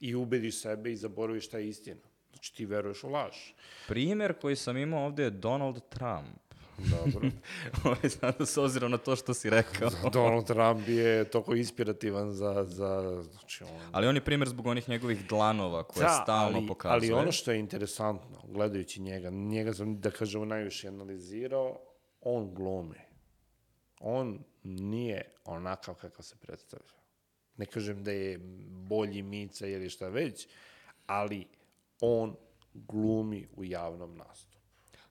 [0.00, 2.00] i ubediš sebe i zaboraviš šta je istina.
[2.30, 3.34] Znači ti veruješ u laž.
[3.88, 6.47] Primjer koji sam imao ovde je Donald Trump.
[6.78, 7.30] Dobro.
[7.84, 9.90] Ovaj, sada s obzirom na to što si rekao.
[10.12, 13.80] Donald Trump je toliko inspirativan za, za znači on...
[13.92, 17.12] Ali on je primjer zbog onih njegovih dlanova koje stalno ali, pokazuje.
[17.12, 21.80] ali ono što je interesantno, gledajući njega, njega sam, da kažemo, najviše analizirao,
[22.20, 23.00] on glumi.
[24.00, 26.98] On nije onakav kakav se predstavlja.
[27.56, 28.38] Ne kažem da je
[28.68, 30.48] bolji Mica ili šta već,
[31.06, 31.46] ali
[32.00, 32.36] on
[32.74, 34.47] glumi u javnom nastupu.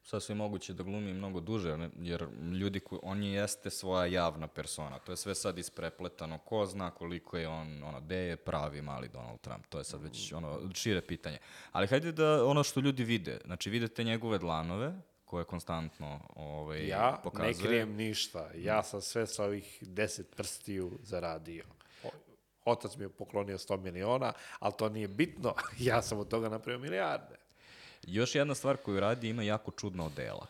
[0.10, 2.28] Sasvim moguće da glumi mnogo duže, jer
[2.60, 5.00] ljudi koji, on je jeste svoja javna persona.
[5.00, 6.38] To je sve sad isprepletano.
[6.38, 9.66] Ko zna koliko je on, ono, gde je pravi mali Donald Trump.
[9.70, 11.38] To je sad već ono, šire pitanje.
[11.72, 13.40] Ali hajde da ono što ljudi vide.
[13.46, 14.94] Znači, vidite njegove dlanove,
[15.26, 17.54] koje konstantno ovaj, Ja pokazuje.
[17.54, 18.50] ne krijem ništa.
[18.56, 21.64] Ja sam sve sa ovih deset prstiju zaradio.
[22.66, 25.54] Otac mi je poklonio 100 miliona, ali to nije bitno.
[25.80, 27.47] Ja sam od toga napravio milijarde.
[28.08, 30.48] Još jedna stvar koju radi, ima jako čudna odela.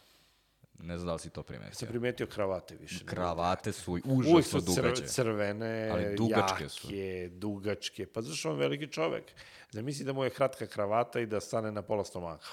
[0.80, 1.74] Ne znam da li si to primetio.
[1.74, 3.06] Sam primetio kravate više.
[3.06, 5.08] Kravate su Uvijek užasno su crv, dugače.
[5.08, 6.88] crvene, Ali dugačke su.
[6.92, 8.06] jake, dugačke.
[8.06, 9.24] Pa zašto on veliki čovek?
[9.72, 12.48] Zamisli da mu je kratka kravata i da stane na pola stomaka.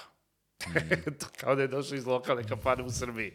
[0.67, 1.11] Mm.
[1.19, 3.31] to kao da je došao iz lokalne kampane u Srbiji.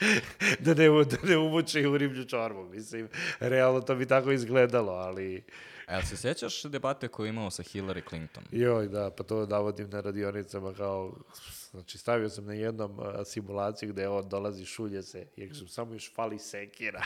[0.64, 2.64] da, ne, da ne uvuče u riblju čorbu.
[2.64, 3.08] Mislim,
[3.40, 5.44] realno to bi tako izgledalo, ali...
[5.92, 8.44] Jel se sjećaš debate koju imao sa Hillary Clinton?
[8.50, 11.12] Joj, da, pa to navodim na radionicama kao,
[11.70, 15.92] znači stavio sam na jednom a, simulaciju gde on dolazi, šulje se, jer kažem, samo
[15.92, 17.02] još fali sekira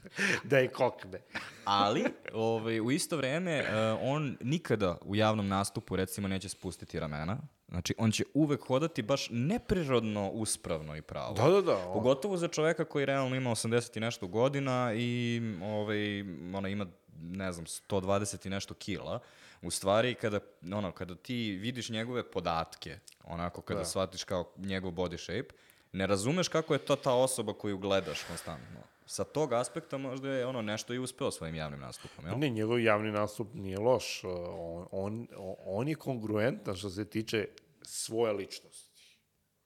[0.50, 1.20] da je kokne.
[1.64, 3.66] Ali, ovaj, u isto vreme, uh,
[4.02, 7.38] on nikada u javnom nastupu, recimo, neće spustiti ramena.
[7.68, 11.34] Znači, on će uvek hodati baš neprirodno uspravno i pravo.
[11.34, 11.76] Da, da, da.
[11.76, 16.20] On, Pogotovo za čoveka koji realno ima 80 i nešto godina i ovaj,
[16.54, 16.86] ona ima,
[17.20, 19.20] ne znam, 120 i nešto kila.
[19.62, 20.40] U stvari, kada,
[20.72, 23.86] ono, kada ti vidiš njegove podatke, onako kada Da.
[23.86, 25.54] shvatiš kao njegov body shape,
[25.92, 28.80] ne razumeš kako je to ta osoba koju gledaš konstantno.
[29.06, 32.38] Sa tog aspekta možda je ono nešto i uspeo svojim javnim nastupom, jel?
[32.38, 34.24] ne, njegov javni nastup nije loš.
[34.24, 35.26] On, on,
[35.64, 37.48] on je kongruentan što se tiče
[37.82, 39.18] svoje ličnosti.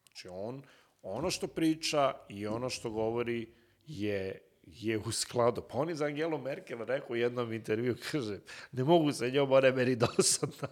[0.07, 0.63] Znači, on,
[1.03, 3.53] ono što priča i ono što govori
[3.87, 5.63] je je u skladu.
[5.63, 8.41] Pa on je za Angelu Merkel rekao u jednom intervju, kaže,
[8.73, 10.69] ne mogu sa njom, ona je meni dosadna.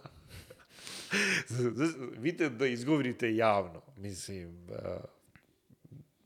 [2.23, 3.81] Vidite da izgovorite javno.
[3.97, 4.75] Mislim, uh,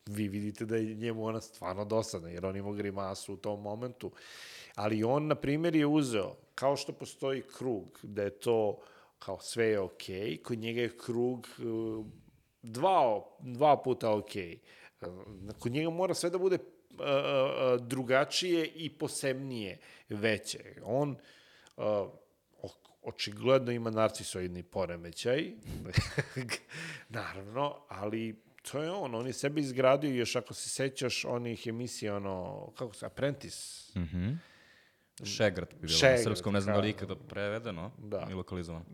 [0.06, 4.12] vi vidite da je njemu ona stvarno dosadna, jer on ima grimasu u tom momentu.
[4.76, 8.80] Ali on, na primjer, je uzeo, kao što postoji krug, da je to
[9.20, 12.06] kao sve je okej, okay, kod njega je krug uh,
[12.62, 14.60] dva, dva puta okej.
[15.02, 15.54] Okay.
[15.60, 16.58] Kod njega mora sve da bude
[17.80, 19.78] drugačije i posebnije
[20.10, 20.76] veće.
[20.84, 21.16] On
[23.04, 25.52] očigledno ima narcisoidni poremećaj,
[27.10, 32.16] naravno, ali to je on, on je sebi izgradio još ako se sećaš onih emisija,
[32.16, 34.00] ono, kako se, Apprentice.
[34.00, 34.38] Mm -hmm.
[35.26, 38.28] Šegrat bi bilo Šegrat, na srpskom, ne znam da li kao- ikada prevedeno Da.
[38.32, 38.86] i lokalizovano.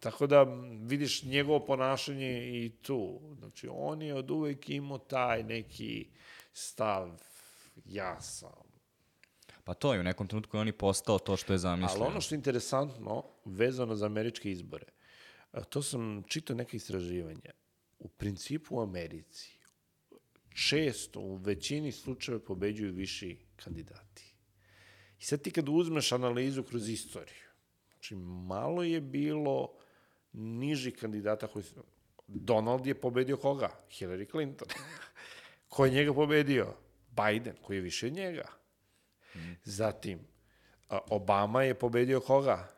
[0.00, 0.42] Tako da
[0.80, 3.20] vidiš njegovo ponašanje i tu.
[3.38, 6.08] Znači, on je od uvek imao taj neki
[6.52, 7.20] stav,
[7.84, 8.66] ja sam.
[9.64, 12.02] Pa to je, u nekom trenutku je on i postao to što je zamislio.
[12.02, 14.86] Ali ono što je interesantno, vezano za američke izbore,
[15.68, 17.52] to sam čitao neke istraživanja.
[17.98, 19.56] U principu u Americi
[20.68, 24.34] često, u većini slučajeva pobeđuju viši kandidati.
[25.20, 27.46] I sad ti kad uzmeš analizu kroz istoriju,
[27.90, 28.14] znači
[28.46, 29.72] malo je bilo
[30.32, 31.74] niži kandidata koji su...
[32.26, 33.70] Donald je pobedio koga?
[33.90, 34.68] Hillary Clinton.
[35.68, 36.74] Ko je njega pobedio?
[37.16, 38.44] Biden, koji je više od njega.
[39.64, 40.18] Zatim,
[40.88, 42.68] a, Obama je pobedio koga?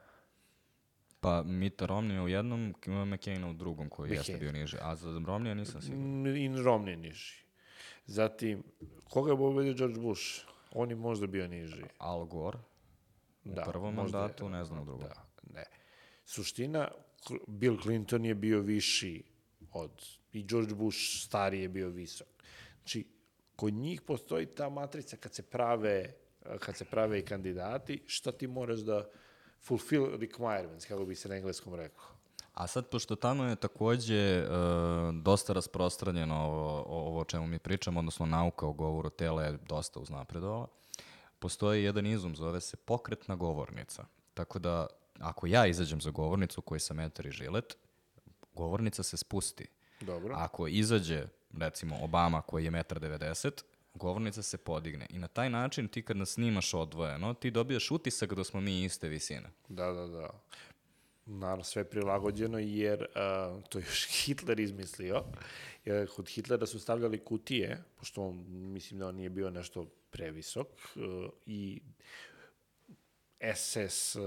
[1.20, 2.74] Pa Mitt Romney u jednom,
[3.06, 4.40] McCain u drugom koji jeste McCain.
[4.40, 4.76] bio niži.
[4.80, 6.26] A za Romney nisam siguran.
[6.26, 7.44] I Romney niži.
[8.06, 8.62] Zatim,
[9.04, 10.22] koga je pobedio George Bush?
[10.72, 11.82] On je možda bio niži.
[11.98, 12.58] Al Gore
[13.44, 15.02] u Da, prvom možda je- mandatu, ne znam u drugom.
[15.04, 15.14] Da,
[15.50, 15.64] ne.
[16.24, 16.88] Suština,
[17.46, 19.22] Bill Clinton je bio viši
[19.72, 19.90] od,
[20.32, 22.28] i George Bush stariji je bio visok.
[22.76, 23.06] Znači,
[23.58, 26.14] kod njih postoji ta matrica kad se prave,
[26.58, 29.08] kad se prave i kandidati, šta ti moraš da
[29.60, 32.06] fulfill requirements, kako bi se na engleskom rekao.
[32.54, 34.50] A sad, pošto tamo je takođe uh,
[35.22, 40.00] dosta rasprostranjeno ovo, ovo o čemu mi pričamo, odnosno nauka o govoru tela je dosta
[40.00, 40.66] uznapredovala,
[41.38, 44.04] postoji jedan izum, zove se pokretna govornica.
[44.34, 44.86] Tako da,
[45.18, 47.76] ako ja izađem za govornicu koji sam metar i žilet,
[48.54, 49.66] govornica se spusti.
[50.00, 50.34] Dobro.
[50.36, 51.26] Ako izađe,
[51.58, 53.62] recimo, Obama koji je 1,90
[53.98, 55.06] govornica se podigne.
[55.10, 58.84] I na taj način ti kad nas snimaš odvojeno, ti dobijaš utisak da smo mi
[58.84, 59.50] iste visine.
[59.68, 60.30] Da, da, da.
[61.26, 65.22] Naravno, sve prilagođeno jer uh, to je još Hitler izmislio.
[65.84, 70.66] Jer kod Hitlera su stavljali kutije, pošto on, mislim da on nije bio nešto previsok,
[70.96, 71.80] uh, i
[73.54, 74.22] SS, uh,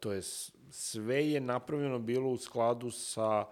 [0.00, 0.22] to je
[0.70, 3.46] sve je napravljeno bilo u skladu sa uh,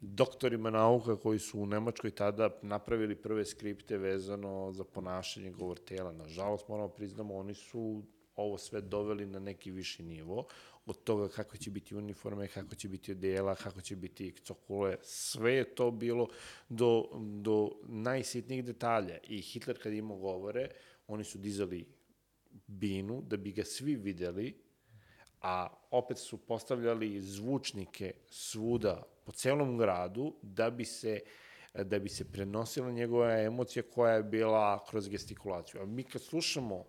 [0.00, 6.12] doktorima nauka koji su u Nemačkoj tada napravili prve skripte vezano za ponašanje govor tela.
[6.12, 8.02] Nažalost, moramo priznamo, oni su
[8.36, 10.46] ovo sve doveli na neki viši nivo,
[10.86, 15.52] od toga kako će biti uniforme, kako će biti odela, kako će biti cokule, sve
[15.52, 16.28] je to bilo
[16.68, 19.18] do, do najsitnijih detalja.
[19.28, 20.68] I Hitler kad imao govore,
[21.06, 21.86] oni su dizali
[22.66, 24.54] binu da bi ga svi videli,
[25.42, 31.20] a opet su postavljali zvučnike svuda po celom gradu da bi se
[31.74, 35.82] da bi se prenosila njegova emocija koja je bila kroz gestikulaciju.
[35.82, 36.84] A mi kad slušamo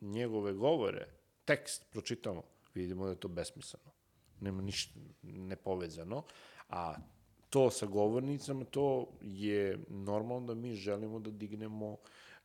[0.00, 1.06] njegove govore,
[1.44, 2.42] tekst pročitamo,
[2.74, 3.90] vidimo da je to besmisleno.
[4.40, 6.22] Nema ništa nepovezano.
[6.68, 6.94] A
[7.50, 11.96] to sa govornicama, to je normalno da mi želimo da dignemo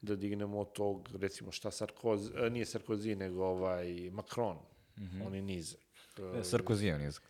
[0.01, 4.57] da dignemo tog, recimo, šta Sarkozy, nije Sarkozy, nego ovaj Macron,
[5.01, 5.27] mm -hmm.
[5.27, 5.79] on je nizak.
[6.17, 7.23] E, Sarkozy je nizak.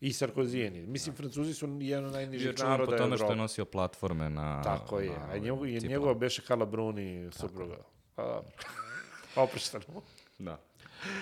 [0.00, 0.88] I Sarkozy je nizak.
[0.88, 3.36] Mislim, Francuzi su jedan od najnižih naroda po tome što je Evrope.
[3.36, 4.62] nosio platforme na...
[4.62, 5.10] Tako je.
[5.10, 7.76] na A ovim njegov, njegova beše Carla Bruni, supruga.
[8.14, 8.50] Pa dobro.
[9.44, 9.84] Oprošteno.
[10.38, 10.60] Da.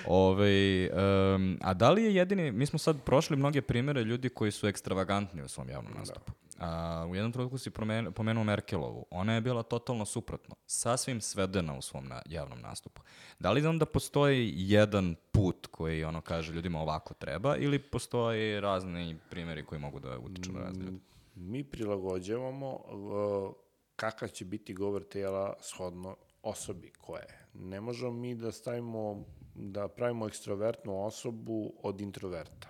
[0.07, 4.51] Ove, um, a da li je jedini, mi smo sad prošli mnoge primere ljudi koji
[4.51, 6.33] su ekstravagantni u svom javnom nastupu.
[6.59, 9.07] A, u jednom trenutku si promen, pomenuo Merkelovu.
[9.11, 10.55] Ona je bila totalno suprotno.
[10.67, 13.03] Sasvim svedena u svom na, javnom nastupu.
[13.39, 19.19] Da li onda postoji jedan put koji ono kaže ljudima ovako treba ili postoji razni
[19.31, 20.99] primjeri koji mogu da utiču na razne ljudi?
[21.35, 23.53] Mi prilagođavamo uh,
[23.97, 27.47] kakav će biti govor tela shodno osobi koja je.
[27.55, 29.25] Ne možemo mi da stavimo,
[29.59, 32.69] da pravimo ekstrovertnu osobu od introverta.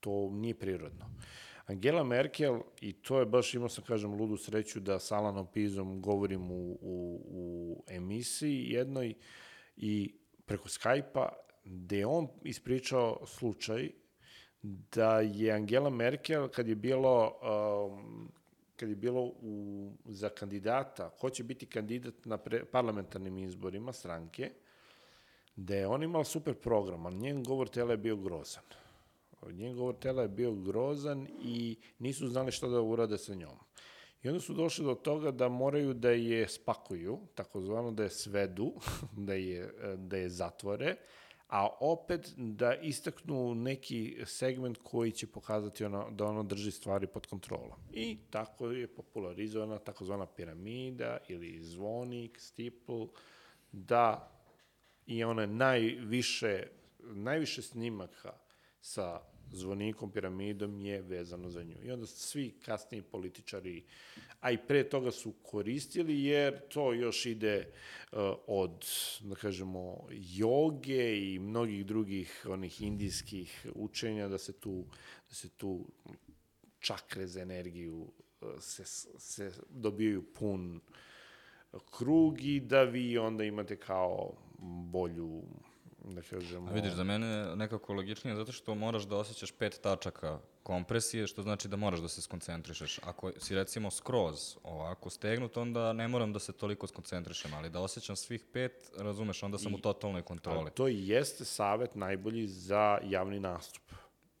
[0.00, 1.10] To nije prirodno.
[1.66, 6.02] Angela Merkel, i to je baš, imao sam, kažem, ludu sreću da sa Alanom Pizom
[6.02, 9.14] govorim u, u, u emisiji jednoj
[9.76, 11.28] i preko Skype-a,
[11.64, 13.90] gde je on ispričao slučaj
[14.62, 17.38] da je Angela Merkel, kad je bilo
[17.92, 18.32] um,
[18.76, 24.50] kad je bilo u, za kandidata, ko će biti kandidat na pre, parlamentarnim izborima stranke,
[25.56, 28.62] da je on imao super program, ali njen govor tela je bio grozan.
[29.52, 33.58] Njen govor tela je bio grozan i nisu znali šta da urade sa njom.
[34.22, 38.72] I onda su došli do toga da moraju da je spakuju, takozvano da je svedu,
[39.26, 40.96] da je, da je zatvore,
[41.48, 47.26] a opet da istaknu neki segment koji će pokazati ono, da ono drži stvari pod
[47.26, 47.78] kontrolom.
[47.92, 53.04] I tako je popularizovana takozvana piramida ili zvonik, stipl,
[53.72, 54.35] da
[55.06, 56.62] i one najviše,
[57.00, 58.32] najviše snimaka
[58.80, 59.20] sa
[59.52, 61.76] zvonikom, piramidom je vezano za nju.
[61.84, 63.84] I onda svi kasniji političari,
[64.40, 67.72] a i pre toga su koristili, jer to još ide
[68.12, 68.86] uh, od,
[69.20, 74.84] da kažemo, joge i mnogih drugih onih indijskih učenja, da se tu,
[75.28, 75.86] da se tu
[76.78, 78.84] čakre za energiju uh, se,
[79.18, 80.80] se dobijaju pun
[81.98, 85.42] krug i da vi onda imate kao bolju
[86.04, 86.70] da kažemo...
[86.70, 91.26] A vidiš, za mene je nekako logičnije zato što moraš da osjećaš pet tačaka kompresije,
[91.26, 93.00] što znači da moraš da se skoncentrišeš.
[93.02, 97.80] Ako si recimo skroz ovako stegnut, onda ne moram da se toliko skoncentrišem, ali da
[97.80, 100.70] osjećam svih pet, razumeš, onda sam I, u totalnoj kontroli.
[100.74, 103.82] To i jeste savet najbolji za javni nastup.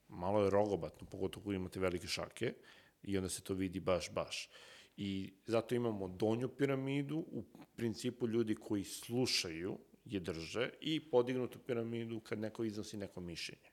[0.08, 2.54] Malo je rogobatno, pogotovo ako imate velike šake
[3.02, 4.50] i onda se to vidi baš, baš.
[4.96, 7.44] I zato imamo donju piramidu, u
[7.76, 13.70] principu ljudi koji slušaju je drže i podignutu piramidu kad neko iznosi neko mišljenje.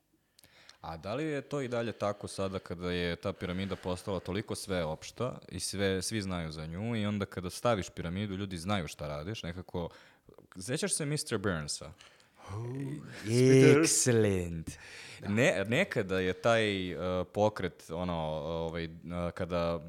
[0.82, 4.56] A da li je to i dalje tako sada kada je ta piramida postala toliko
[4.56, 9.08] sveopšta i sve, svi znaju za nju i onda kada staviš piramidu ljudi znaju šta
[9.08, 9.90] radiš, nekako...
[10.60, 11.38] Sećaš se Mr.
[11.38, 11.92] Burnsa?
[12.50, 12.66] Oh,
[13.26, 14.72] Excellent.
[15.22, 15.30] Da.
[15.30, 18.92] Ne, nekada je taj uh, pokret, ono, ovaj, uh,
[19.34, 19.80] kada,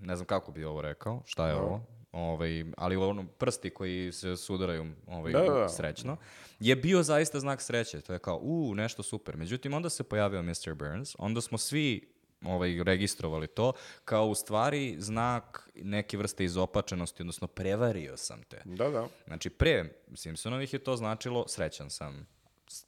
[0.00, 1.60] ne znam kako bi ovo rekao, šta je no.
[1.60, 1.97] ovo?
[2.18, 5.68] Ovaj, ali ono, prsti koji se sudaraju ovaj, da, da.
[5.68, 6.16] srećno,
[6.60, 8.00] je bio zaista znak sreće.
[8.00, 9.36] To je kao, u, nešto super.
[9.36, 10.74] Međutim, onda se pojavio Mr.
[10.74, 12.08] Burns, onda smo svi
[12.44, 13.72] ovaj, registrovali to
[14.04, 18.62] kao u stvari znak neke vrste izopačenosti, odnosno prevario sam te.
[18.64, 19.08] Da, da.
[19.26, 22.26] Znači, pre Simpsonovih je to značilo srećan sam.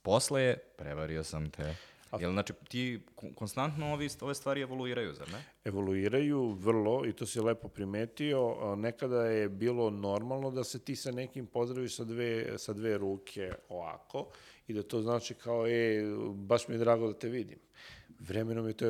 [0.03, 1.75] Posle je prevario sam te.
[2.19, 3.01] Jel, znači, ti
[3.35, 5.45] konstantno ovi, ove stvari evoluiraju, zar ne?
[5.65, 8.57] Evoluiraju vrlo i to si lepo primetio.
[8.77, 13.53] Nekada je bilo normalno da se ti sa nekim pozdraviš sa dve, sa dve ruke
[13.69, 14.29] ovako
[14.67, 16.03] i da to znači kao, e,
[16.35, 17.59] baš mi je drago da te vidim.
[18.19, 18.87] Vremenom je to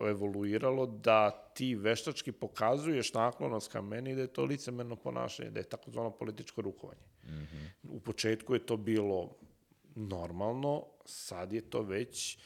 [0.00, 5.68] evoluiralo da ti veštački pokazuješ naklonost ka meni da je to licemerno ponašanje, da je
[5.68, 7.06] takozvano političko rukovanje.
[7.24, 7.68] Mm -hmm.
[7.82, 9.36] U početku je to bilo
[9.96, 12.38] normalno, sad je to već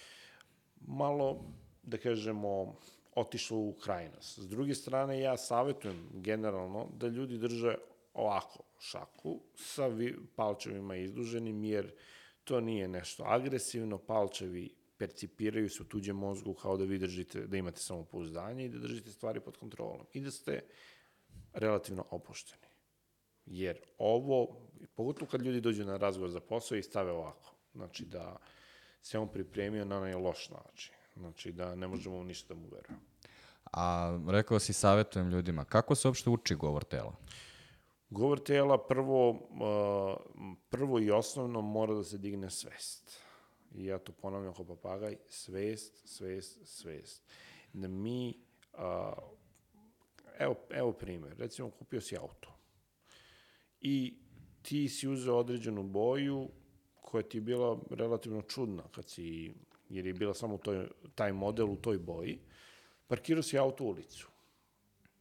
[0.80, 1.44] malo,
[1.82, 2.76] da kažemo,
[3.14, 4.38] otišlo u krajnost.
[4.38, 7.74] S druge strane, ja savjetujem generalno da ljudi drže
[8.14, 9.90] ovako šaku sa
[10.36, 11.92] palčevima izduženim, jer
[12.44, 17.56] to nije nešto agresivno, palčevi percipiraju se u tuđem mozgu kao da vi držite, da
[17.56, 20.60] imate samopouzdanje i da držite stvari pod kontrolom i da ste
[21.52, 22.66] relativno opušteni.
[23.46, 28.36] Jer ovo, pogotovo kad ljudi dođu na razgovor za posao i stave ovako, znači da
[29.02, 33.00] se on pripremio na onaj loš način, znači da ne možemo ništa da mu verujemo.
[33.72, 37.16] A rekao si, savjetujem ljudima, kako se uopšte uči govor tela?
[38.10, 39.48] Govor tela prvo,
[40.68, 43.20] prvo i osnovno mora da se digne svest.
[43.74, 47.22] I ja to ponavljam kao papagaj, svest, svest, svest.
[47.72, 48.34] Da mi,
[48.72, 48.80] uh,
[50.38, 52.48] evo, evo primjer, recimo kupio si auto
[53.80, 54.18] i
[54.62, 56.48] ti si uzeo određenu boju
[57.00, 59.54] koja ti je bila relativno čudna kad si,
[59.88, 62.38] jer je bila samo toj, taj model u toj boji,
[63.06, 64.28] parkirao si auto u ulicu.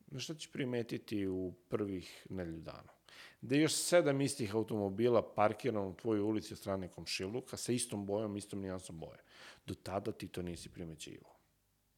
[0.08, 2.94] Na šta ćeš primetiti u prvih nelju dana?
[3.42, 8.06] Da je još sedam istih automobila parkirano u tvojoj ulici od strane komšiluka sa istom
[8.06, 9.20] bojom, istom nijansom boje.
[9.66, 11.36] Do tada ti to nisi primećivo.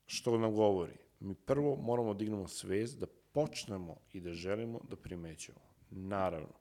[0.06, 0.98] Što nam govori?
[1.20, 5.72] Mi prvo moramo da dignemo svest da počnemo i da želimo da primećujemo.
[5.90, 6.61] Naravno,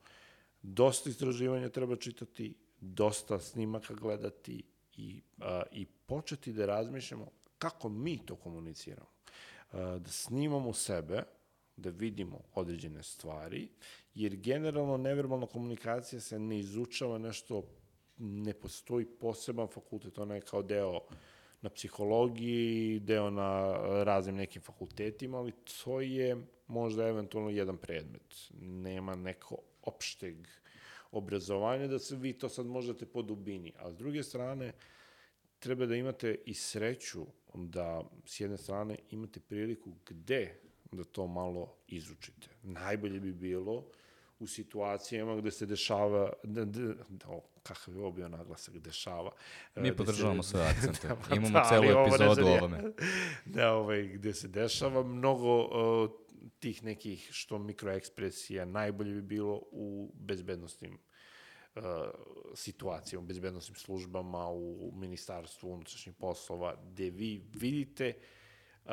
[0.63, 4.63] dosta istraživanja treba čitati, dosta snimaka gledati
[4.97, 7.27] i, a, i početi da razmišljamo
[7.59, 9.11] kako mi to komuniciramo.
[9.73, 11.23] A, da snimamo sebe,
[11.77, 13.69] da vidimo određene stvari,
[14.15, 17.63] jer generalno neverbalna komunikacija se ne izučava nešto,
[18.19, 21.01] ne postoji poseban fakultet, ona je kao deo
[21.63, 26.37] na psihologiji, deo na raznim nekim fakultetima, ali to je
[26.67, 28.35] možda eventualno jedan predmet.
[28.61, 29.57] Nema neko
[29.91, 30.49] opšteg
[31.11, 33.73] obrazovanja, da se vi to sad možete po dubini.
[33.79, 34.73] A s druge strane,
[35.59, 40.61] treba da imate i sreću da s jedne strane imate priliku gde
[40.93, 42.49] da to malo izučite.
[42.63, 43.85] Najbolje bi bilo
[44.39, 46.95] u situacijama gde se dešava, da, da,
[47.29, 49.31] o, kakav je ovo bio naglasak, dešava.
[49.77, 51.09] Mi e, podržavamo sve akcente.
[51.09, 52.83] Da, Imamo da, celu epizodu o ovome.
[53.45, 56.11] da, ovaj, gde se dešava mnogo uh,
[56.61, 60.99] tih nekih što mikroekspresija najbolje bi bilo u bezbednostnim
[61.75, 61.83] uh,
[62.55, 68.15] situacijama, bezbednostnim službama, u ministarstvu unutrašnjih poslova, gde vi vidite
[68.85, 68.91] uh,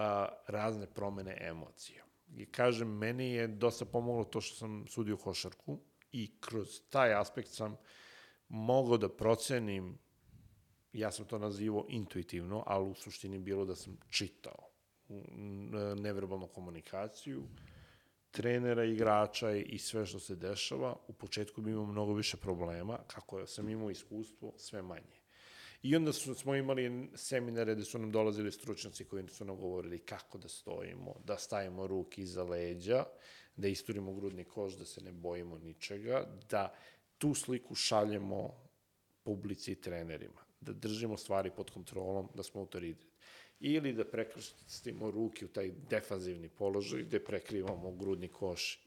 [0.47, 2.03] razne promene emocija.
[2.35, 5.79] I kažem, meni je dosta pomoglo to što sam sudio košarku
[6.11, 7.77] i kroz taj aspekt sam
[8.47, 9.97] mogao da procenim
[10.93, 14.66] ja sam to nazivao intuitivno, ali u suštini bilo da sam čitao
[15.95, 17.43] neverbalnu komunikaciju,
[18.31, 20.95] trenera, igrača i sve što se dešava.
[21.07, 25.17] U početku bi imao mnogo više problema, kako sam imao iskustvo, sve manje.
[25.83, 29.99] I onda su, smo imali seminare gde su nam dolazili stručnjaci koji su nam govorili
[29.99, 33.05] kako da stojimo, da stavimo ruke iza leđa,
[33.55, 36.73] da isturimo grudni koš, da se ne bojimo ničega, da
[37.17, 38.53] tu sliku šaljemo
[39.23, 43.16] publici i trenerima, da držimo stvari pod kontrolom, da smo autoritet.
[43.59, 48.79] Ili da prekrstimo ruke u taj defanzivni položaj gde prekrivamo grudni koš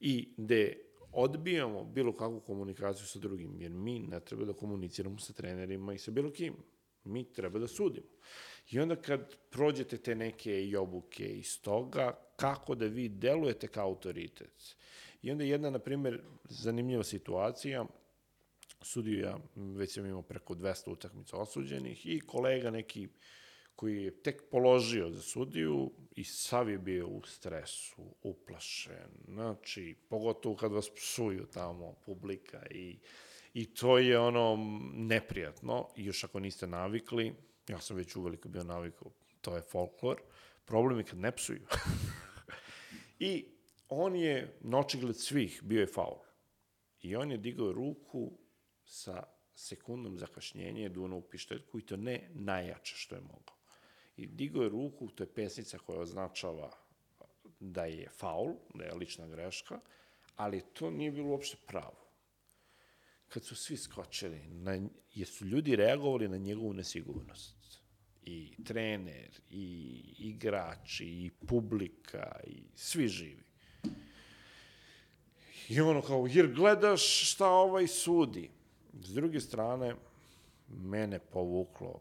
[0.00, 0.76] i gde
[1.12, 5.98] odbijamo bilo kakvu komunikaciju sa drugim, jer mi ne treba da komuniciramo sa trenerima i
[5.98, 6.54] sa bilo kim.
[7.04, 8.06] Mi treba da sudimo.
[8.70, 13.88] I onda kad prođete te neke i obuke iz toga, kako da vi delujete kao
[13.88, 14.76] autoritet.
[15.22, 17.86] I onda jedna, na primjer, zanimljiva situacija,
[18.82, 23.08] sudio ja, već sam imao preko 200 utakmica osuđenih i kolega neki
[23.80, 30.56] koji je tek položio za sudiju i sav je bio u stresu, uplašen, znači, pogotovo
[30.56, 32.98] kad vas psuju tamo publika i,
[33.54, 34.56] i to je ono
[34.94, 37.34] neprijatno, i još ako niste navikli,
[37.68, 40.20] ja sam već uveliko bio navikao, to je folklor,
[40.64, 41.66] problem je kad ne psuju.
[43.18, 43.44] I
[43.88, 46.18] on je, nočigled svih, bio je faul.
[47.02, 48.38] I on je digao ruku
[48.84, 49.22] sa
[49.54, 53.59] sekundom zakašnjenja je duno u pišteljku i to ne najjače što je mogao.
[54.20, 56.70] I digao je ruku, to je pesnica koja označava
[57.60, 59.80] da je faul, da je lična greška,
[60.36, 61.96] ali to nije bilo uopšte pravo.
[63.28, 67.80] Kad su svi skočili, na, jer su ljudi reagovali na njegovu nesigurnost.
[68.22, 73.44] I trener, i igrači, i publika, i svi živi.
[75.68, 78.50] I ono kao, jer gledaš šta ovaj sudi.
[78.92, 79.94] S druge strane,
[80.68, 82.00] mene povuklo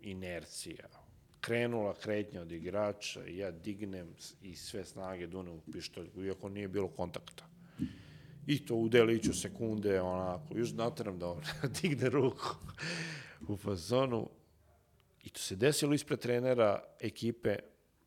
[0.00, 0.99] inercija.
[1.40, 6.88] Krenula kretnja od igrača ja dignem i sve snage dunem u pištoljku, iako nije bilo
[6.88, 7.44] kontakta.
[8.46, 11.42] I to u deliću sekunde, onako, još nateram da on
[11.82, 12.56] digne ruku
[13.48, 14.28] u fazonu.
[15.22, 17.56] I to se desilo ispred trenera ekipe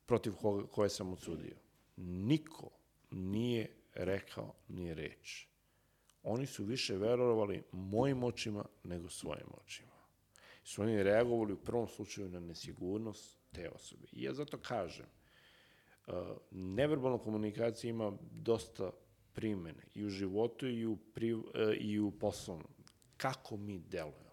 [0.06, 1.56] protiv koga, koje sam odsudio.
[1.98, 2.70] Niko
[3.12, 5.48] nije rekao ni reč.
[6.24, 9.93] Oni su više verovali mojim očima nego svojim očima.
[10.64, 14.08] Su oni reagovali u prvom slučaju na nesigurnost te osobe.
[14.12, 15.06] I ja zato kažem,
[16.08, 16.14] uh,
[16.52, 18.92] neverbalna komunikacija ima dosta
[19.34, 21.44] primene i u životu i u, pri, uh,
[21.80, 22.72] i u poslovnom.
[23.18, 24.24] Kako mi delujemo?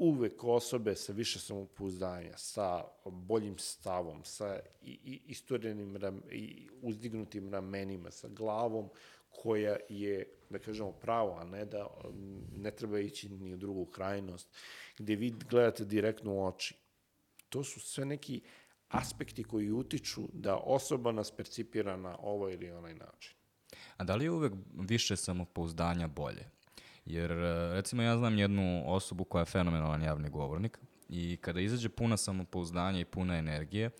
[0.00, 8.10] uvek osobe sa više samopouzdanja, sa boljim stavom, sa i istorenim ram, i uzdignutim ramenima,
[8.10, 8.88] sa glavom
[9.30, 11.86] koja je, da kažemo, pravo, a ne da
[12.56, 14.48] ne treba ići ni u drugu krajnost,
[14.98, 16.74] gde vi gledate direktno u oči.
[17.48, 18.40] To su sve neki
[18.88, 23.34] aspekti koji utiču da osoba nas percipira na ovaj ili onaj način.
[23.96, 26.50] A da li je uvek više samopouzdanja bolje?
[27.04, 30.78] Jer, e, recimo, ja znam jednu osobu koja je fenomenalan javni govornik
[31.08, 33.90] i kada izađe puna samopouzdanja i puna energije,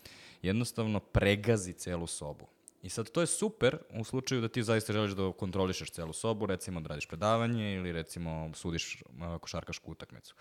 [0.43, 2.47] jednostavno pregazi celu sobu.
[2.83, 6.47] I sad to je super u slučaju da ti zaista želiš da kontrolišeš celu sobu,
[6.47, 9.03] recimo da radiš predavanje ili recimo sudiš
[9.41, 10.35] košarkašku utakmicu.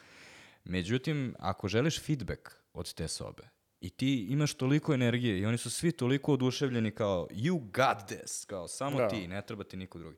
[0.64, 3.50] Međutim, ako želiš feedback od te sobe
[3.82, 8.46] i ti imaš toliko energije i oni su svi toliko oduševljeni kao you got this,
[8.46, 9.08] kao samo Da.
[9.08, 10.18] ti, ne treba ti niko drugi.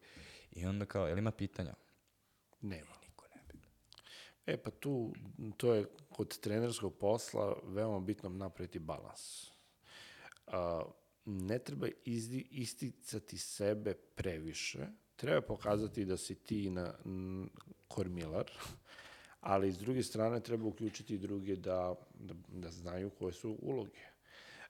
[0.51, 1.73] I onda kao, jel ima pitanja?
[2.61, 2.91] Nema.
[3.01, 3.59] Niko ne bi.
[4.45, 5.13] E pa tu,
[5.57, 9.51] to je kod trenerskog posla veoma bitno napraviti balans.
[10.47, 10.83] A,
[11.25, 17.49] ne treba izdi, isticati sebe previše, treba pokazati da si ti na n,
[17.87, 18.51] kormilar,
[19.53, 24.01] ali s druge strane treba uključiti druge da, da, da znaju koje su uloge.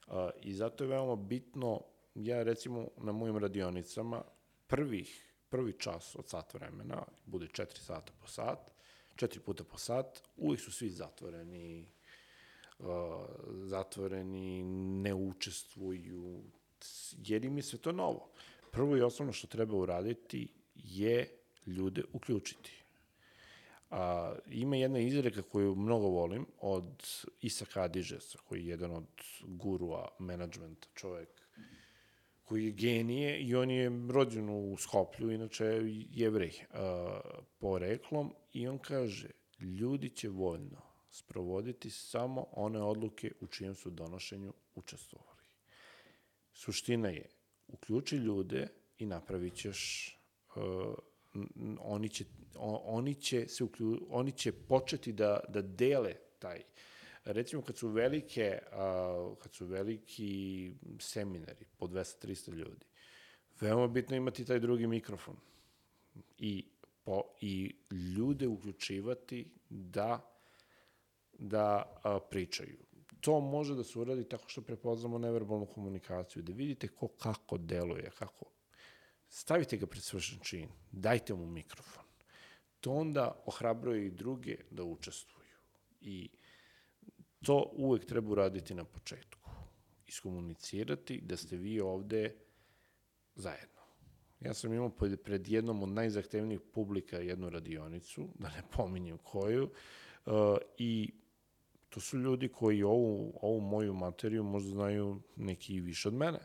[0.07, 1.81] A, I zato je veoma bitno,
[2.15, 4.23] ja recimo na mojim radionicama,
[4.67, 8.71] prvih, prvi čas od sat vremena, bude četiri sata po sat,
[9.15, 12.00] četiri puta po sat, uvijek su svi zatvoreni, uh,
[13.65, 14.63] zatvoreni,
[15.03, 16.43] ne učestvuju,
[17.25, 18.29] jer im je sve to novo.
[18.71, 21.27] Prvo i osnovno što treba uraditi je
[21.65, 22.83] ljude uključiti.
[23.89, 27.03] A, ima jedna izreka koju mnogo volim od
[27.41, 29.07] Isaka Adižesa, koji je jedan od
[29.43, 31.29] gurua menadžmenta, čovek
[32.43, 37.19] koji je genije i on je rođen u Skoplju, inače je jevrej a,
[37.59, 39.29] poreklom i on kaže
[39.59, 45.41] ljudi će voljno sprovoditi samo one odluke u čijem su donošenju učestvovali.
[46.53, 47.29] Suština je,
[47.67, 50.11] uključi ljude i napravit ćeš
[50.55, 50.93] uh,
[51.79, 52.25] oni će,
[52.83, 56.63] oni će, se uklju, oni će početi da, da dele taj
[57.25, 62.85] recimo kad su velike a, kad su veliki seminari po 200-300 ljudi
[63.59, 65.35] veoma bitno imati taj drugi mikrofon
[66.37, 66.65] i
[67.03, 70.30] po, i ljude uključivati da
[71.41, 72.77] da a, pričaju.
[73.21, 78.11] To može da se uradi tako što prepoznamo neverbalnu komunikaciju, da vidite ko kako deluje,
[78.19, 78.45] kako
[79.27, 82.03] stavite ga pred svršen čin, dajte mu mikrofon.
[82.79, 85.55] To onda ohrabruje i druge da učestvuju.
[86.01, 86.29] I
[87.43, 89.49] to uvek treba uraditi na početku.
[90.07, 92.35] Iskomunicirati da ste vi ovde
[93.35, 93.81] zajedno.
[94.39, 99.69] Ja sam imao pred- jednom od najzahtevnijih publika jednu radionicu, da ne pominjem koju,
[100.77, 101.13] i
[101.91, 106.39] to su ljudi koji ovu, ovu moju materiju možda znaju neki i više od mene.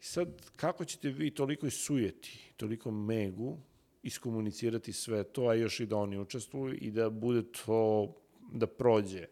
[0.00, 3.58] I sad, kako ćete vi toliko sujeti, toliko megu,
[4.02, 8.14] iskomunicirati sve to, a još i da oni učestvuju i da bude to,
[8.52, 9.26] da prođe.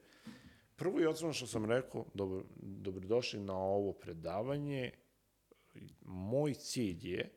[0.77, 4.91] Prvo i osnovno što sam rekao, dobro, dobrodošli na ovo predavanje.
[6.05, 7.31] Moj cilj je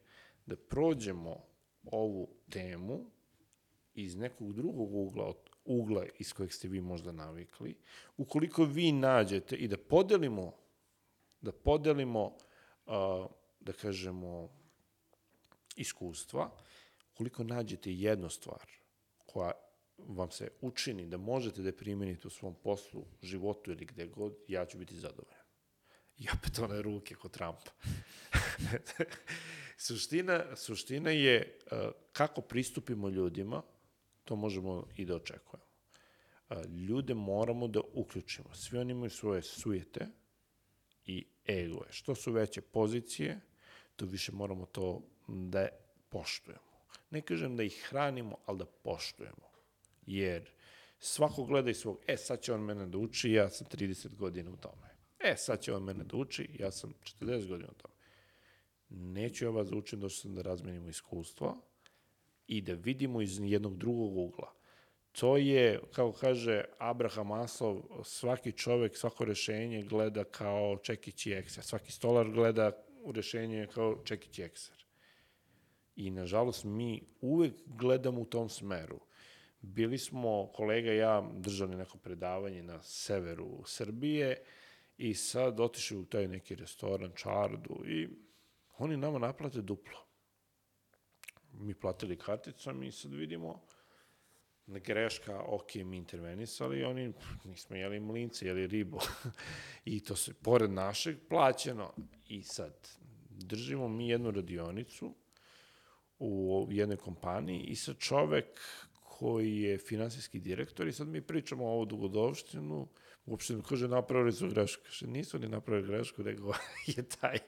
[0.46, 1.38] da prođemo
[1.84, 3.06] ovu temu
[3.94, 7.76] iz nekog drugog ugla, od ugla iz kojeg ste vi možda navikli,
[8.18, 10.54] ukoliko vi nađete i da podelimo
[11.42, 12.38] da podelimo
[12.86, 13.28] a,
[13.60, 14.50] da kažemo
[15.76, 16.52] iskustva,
[17.14, 18.66] ukoliko nađete jednu stvar
[19.26, 19.52] koja
[19.98, 24.36] vam se učini da možete da je primenite u svom poslu, životu ili gde god,
[24.48, 25.46] ja ću biti zadovoljan.
[26.18, 27.72] I opet one ruke kod Trumpa.
[29.78, 31.78] suština, suština je uh,
[32.12, 33.62] kako pristupimo ljudima,
[34.28, 35.66] to možemo i da očekujemo.
[36.88, 38.54] Ljude moramo da uključimo.
[38.54, 40.08] Svi oni imaju svoje sujete
[41.06, 41.92] i egoje.
[41.92, 43.40] Što su veće pozicije,
[43.96, 45.68] to više moramo to da
[46.10, 46.78] poštujemo.
[47.10, 49.48] Ne kažem da ih hranimo, ali da poštujemo.
[50.06, 50.50] Jer
[51.00, 54.52] svako gleda iz svog, e, sad će on mene da uči, ja sam 30 godina
[54.52, 54.88] u tome.
[55.20, 57.96] E, sad će on mene da uči, ja sam 40 godina u tome.
[58.90, 61.56] Neću ja vas da učim, došao sam da razmenimo iskustva
[62.48, 64.54] i da vidimo iz jednog drugog ugla.
[65.12, 71.64] To je, kao kaže Abraham Maslov, svaki čovek, svako rešenje gleda kao čekić i ekser.
[71.64, 72.72] Svaki stolar gleda
[73.04, 74.86] u rešenje kao čekić i ekser.
[75.96, 79.00] I, nažalost, mi uvek gledamo u tom smeru.
[79.62, 84.44] Bili smo, kolega i ja, držali neko predavanje na severu Srbije
[84.98, 88.08] i sad otišli u taj neki restoran, čardu i
[88.78, 90.07] oni nama naplate duplo.
[91.60, 93.62] Mi platili karticom i sad vidimo
[94.68, 99.00] greška, ok, mi intervenisali, oni pff, nismo jeli mlince, jeli ribu.
[99.86, 101.94] I to se, pored našeg, plaćeno.
[102.28, 102.74] I sad,
[103.30, 105.14] držimo mi jednu radionicu
[106.20, 108.62] u jednoj kompaniji i sad čovek
[109.04, 112.88] koji je finansijski direktor i sad mi pričamo o ovu dugodovštinu,
[113.28, 114.84] uopšte mi kaže napravili su grešku.
[114.84, 116.54] Kaže, nisu ni napravili grešku, nego
[116.96, 117.40] je taj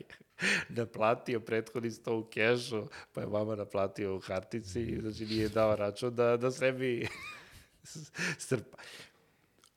[0.70, 6.16] naplatio prethodni sto u kešu, pa je vama naplatio u kartici, znači nije dao račun
[6.16, 7.08] da, da sebi
[8.46, 8.78] strpa.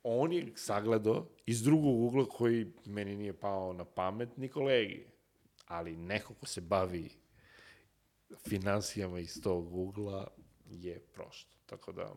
[0.02, 5.06] On je sagledao iz drugog ugla koji meni nije pao na pamet ni kolegi,
[5.66, 7.10] ali neko ko se bavi
[8.48, 10.28] finansijama iz tog ugla
[10.66, 11.56] je prošto.
[11.66, 12.14] Tako da,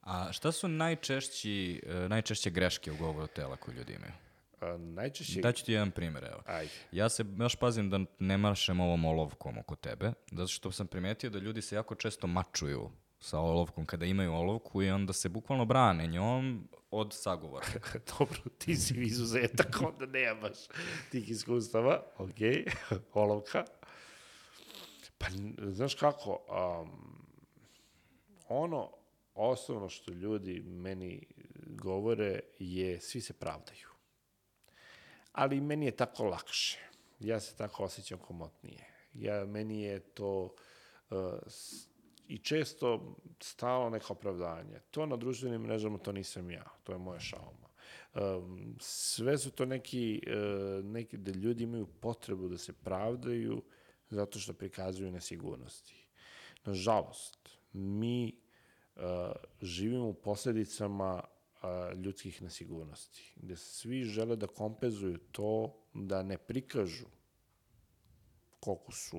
[0.00, 4.12] A šta su najčešći, e, najčešće greške u govoru tela koje ljudi imaju?
[4.60, 5.40] a, najčešće...
[5.40, 6.42] Daću ti jedan primjer, evo.
[6.46, 6.72] Ajde.
[6.92, 11.30] Ja se baš pazim da ne maršem ovom olovkom oko tebe, zato što sam primetio
[11.30, 12.90] da ljudi se jako često mačuju
[13.20, 17.66] sa olovkom kada imaju olovku i onda se bukvalno brane njom od sagovora.
[18.18, 20.58] Dobro, ti si izuzetak, onda nemaš
[21.10, 22.02] tih iskustava.
[22.18, 22.38] Ok,
[23.12, 23.64] olovka.
[25.18, 25.26] Pa,
[25.58, 27.24] znaš kako, um,
[28.48, 28.99] ono
[29.40, 31.26] osnovno što ljudi meni
[31.66, 33.88] govore je svi se pravdaju.
[35.32, 36.78] Ali meni je tako lakše.
[37.20, 38.86] Ja se tako osjećam komotnije.
[39.14, 40.54] Ja, meni je to
[41.10, 41.16] uh,
[42.28, 44.80] i često stalo neko opravdanje.
[44.90, 47.68] To na društvenim mrežama to nisam ja, to je moja šauma.
[48.14, 53.62] Um, sve su to neki, uh, neki da ljudi imaju potrebu da se pravdaju
[54.10, 56.06] zato što prikazuju nesigurnosti.
[56.64, 58.40] Nažalost, mi
[59.62, 61.22] živimo u posledicama
[61.96, 67.06] ljudskih nesigurnosti, gde svi žele da kompenzuju to da ne prikažu
[68.60, 69.18] koliko su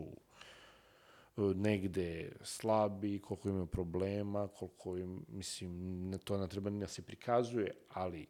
[1.38, 5.72] e, negde slabi, koliko imaju problema, koliko im, mislim,
[6.10, 8.28] ne, to ne treba da se prikazuje, ali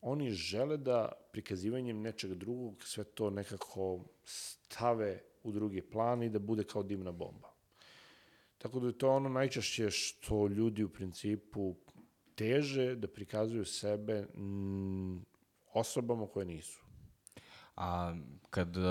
[0.00, 6.38] oni žele da prikazivanjem nečeg drugog sve to nekako stave u drugi plan i da
[6.38, 7.57] bude kao dimna bomba.
[8.58, 11.74] Tako da je to ono najčešće što ljudi u principu
[12.34, 15.24] teže da prikazuju sebe m,
[15.74, 16.87] osobama koje nisu.
[17.78, 18.14] A
[18.50, 18.84] kad, uh,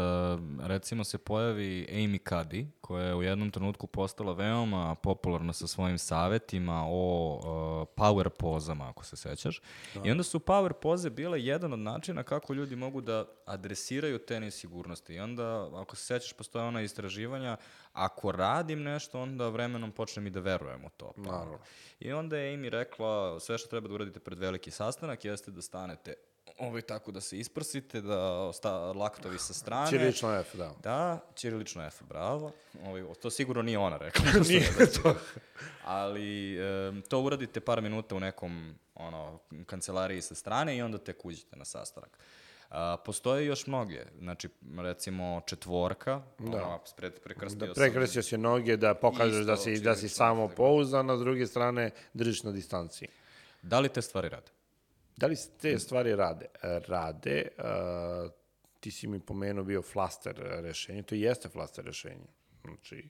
[0.60, 5.98] recimo, se pojavi Amy Cuddy, koja je u jednom trenutku postala veoma popularna sa svojim
[5.98, 9.62] savetima o uh, power pozama, ako se sećaš,
[9.96, 10.02] da.
[10.04, 14.40] i onda su power poze bile jedan od načina kako ljudi mogu da adresiraju te
[14.40, 15.14] nesigurnosti.
[15.14, 17.58] I onda, ako se sećaš, postoje ona istraživanja,
[17.94, 21.14] ako radim nešto, onda vremenom počnem i da verujem u to.
[21.16, 21.22] Pa.
[21.22, 21.60] Naravno.
[22.00, 25.62] I onda je Amy rekla, sve što treba da uradite pred veliki sastanak jeste da
[25.62, 26.14] stanete
[26.58, 29.90] ovaj, tako da se isprsite, da sta, laktovi sa strane.
[29.90, 30.74] Čirilično F, da.
[30.84, 32.52] Da, ćirilično F, bravo.
[32.84, 34.26] Ovaj, to sigurno nije ona rekla.
[34.50, 35.16] Nije to.
[35.84, 36.62] Ali e,
[37.02, 41.66] to uradite par minuta u nekom ono, kancelariji sa strane i onda tek uđete na
[41.66, 42.18] sastanak.
[42.70, 46.46] A, postoje još mnoge, znači recimo četvorka, Da.
[46.58, 50.10] ono, pred, prekrstio Da sam- prekrstio se noge, da pokažeš da si, da si čirilično
[50.10, 53.08] samo F, pouzdan, a s druge strane držiš na distanciji.
[53.62, 54.57] Da li te stvari rade?
[55.18, 56.46] Da li se te stvari rade?
[56.64, 57.48] E, Rade.
[57.58, 58.32] Uh,
[58.80, 61.04] ti si mi pomenuo bio flaster rešenje.
[61.04, 62.28] To jeste flaster rešenje.
[62.62, 63.10] Znači,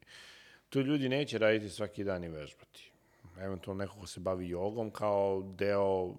[0.70, 2.92] tu ljudi neće raditi svaki dan i vežbati.
[3.40, 6.16] Eventualno neko ko se bavi jogom kao deo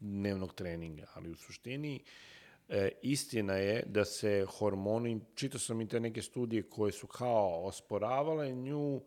[0.00, 2.00] dnevnog treninga, ali u suštini
[2.68, 7.64] e, istina je da se hormoni, čitao sam i te neke studije koje su kao
[7.64, 9.00] osporavale nju,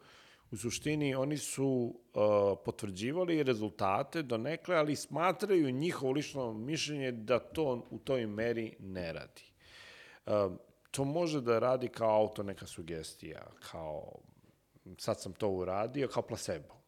[0.51, 2.21] u suštini oni su uh,
[2.65, 9.13] potvrđivali rezultate do nekle, ali smatraju njihovo lično mišljenje da to u toj meri ne
[9.13, 9.43] radi.
[10.25, 10.33] Uh,
[10.91, 14.19] to može da radi kao auto neka sugestija, kao
[14.97, 16.79] sad sam to uradio, kao placebo.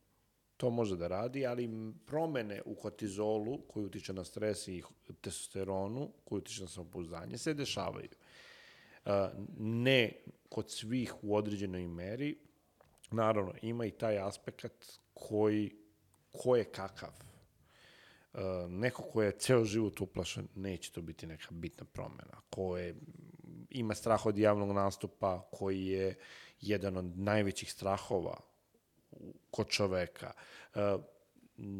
[0.58, 1.70] To može da radi, ali
[2.06, 4.84] promene u kortizolu koji utiče na stres i
[5.22, 8.10] testosteronu koji utiče na samopouzdanje se dešavaju.
[9.06, 9.12] Uh,
[9.58, 10.12] ne
[10.50, 12.38] kod svih u određenoj meri,
[13.12, 14.66] naravno ima i taj aspekt
[15.14, 15.76] koji
[16.32, 17.10] ko je kakav.
[18.34, 18.40] Uh,
[18.70, 22.42] neko ko je ceo život uplašen, neće to biti neka bitna promena.
[22.50, 22.96] Ko je,
[23.70, 26.18] ima strah od javnog nastupa, koji je
[26.62, 28.38] jedan od najvećih strahova
[29.52, 30.34] kod čoveka.
[30.76, 31.02] Uh,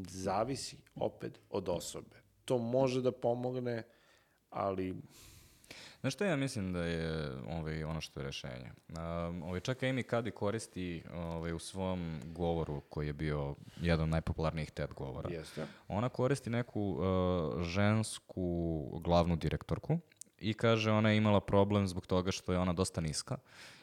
[0.08, 2.22] zavisi opet od osobe.
[2.46, 3.84] To može da pomogne,
[4.50, 4.96] ali
[6.02, 8.72] Znaš šta ja mislim da je ovaj, ono što je rešenje?
[8.90, 14.10] Um, ovaj, čak Amy Cuddy koristi ovaj, u svom govoru koji je bio jedan od
[14.10, 15.30] najpopularnijih TED govora.
[15.30, 15.66] jeste.
[15.88, 20.00] Ona koristi neku uh, žensku glavnu direktorku
[20.40, 23.38] i kaže ona je imala problem zbog toga što je ona dosta niska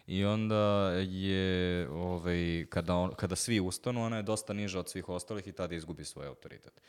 [0.08, 5.08] i onda je, ovaj, kada, on, kada svi ustanu, ona je dosta niža od svih
[5.08, 6.80] ostalih i tada izgubi svoj autoritet.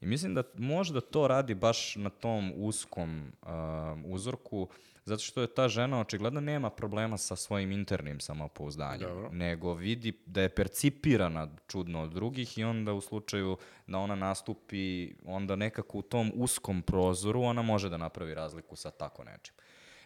[0.00, 4.68] I mislim da možda to radi baš na tom uskom um, uzorku,
[5.04, 9.30] zato što je ta žena očigledno nema problema sa svojim internim samopouzdanjem, Dobro.
[9.32, 13.56] nego vidi da je percipirana čudno od drugih i onda u slučaju
[13.86, 18.90] da ona nastupi onda nekako u tom uskom prozoru, ona može da napravi razliku sa
[18.90, 19.54] tako nečim.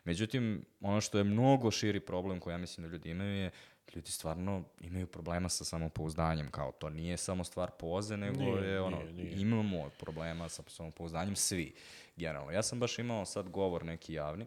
[0.05, 3.51] Međutim, ono što je mnogo širi problem koji ja mislim da ljudi imaju je
[3.95, 8.81] ljudi stvarno imaju problema sa samopouzdanjem, kao to nije samo stvar poze, nego Nije, je
[8.81, 9.41] ono, nije, nije.
[9.41, 11.75] imamo problema sa samopouzdanjem svi,
[12.17, 12.51] generalno.
[12.51, 14.47] Ja sam baš imao sad govor neki javni,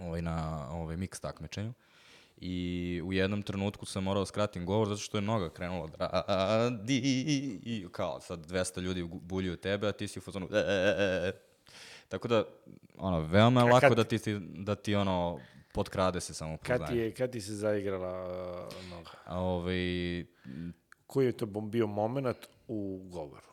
[0.00, 1.72] ovaj, na ovaj, mix takmičenju,
[2.40, 6.24] I u jednom trenutku sam morao da skratim govor zato što je noga krenula da
[6.28, 7.00] radi
[7.64, 11.28] i kao sad 200 ljudi buljuju tebe, a ti si u fazonu e, e, e,
[11.28, 11.49] e.
[12.10, 12.44] Tako da,
[12.98, 15.38] ono, veoma je lako kad- da ti, ti- da ti ono,
[15.72, 18.26] potkrade se samo Kad ti, je, kad ti se zaigrala
[18.62, 19.10] uh, noga?
[19.24, 19.76] A ovaj,
[21.06, 22.36] Koji je to bio moment
[22.68, 23.46] u govoru?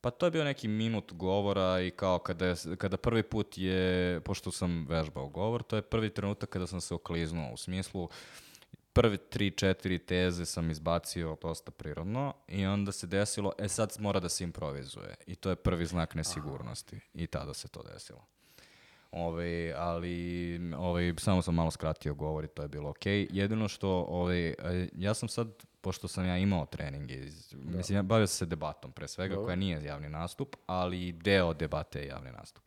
[0.00, 4.20] pa to je bio neki minut govora i kao kada, je, kada prvi put je,
[4.20, 8.08] pošto sam vežbao govor, to je prvi trenutak kada sam se okliznuo, u smislu
[8.92, 14.20] prve tri, četiri teze sam izbacio dosta prirodno i onda se desilo, e sad mora
[14.20, 18.26] da se improvizuje i to je prvi znak nesigurnosti i tada se to desilo.
[19.12, 23.28] Ove, ali ove, samo sam malo skratio govor i to je bilo okej.
[23.30, 25.48] Jedino što, ove, e, ja sam sad
[25.80, 29.46] pošto sam ja imao treninge, iz, mislim, ja bavio sam se debatom pre svega, Dobro.
[29.46, 32.64] koja nije javni nastup, ali deo debate je javni nastup.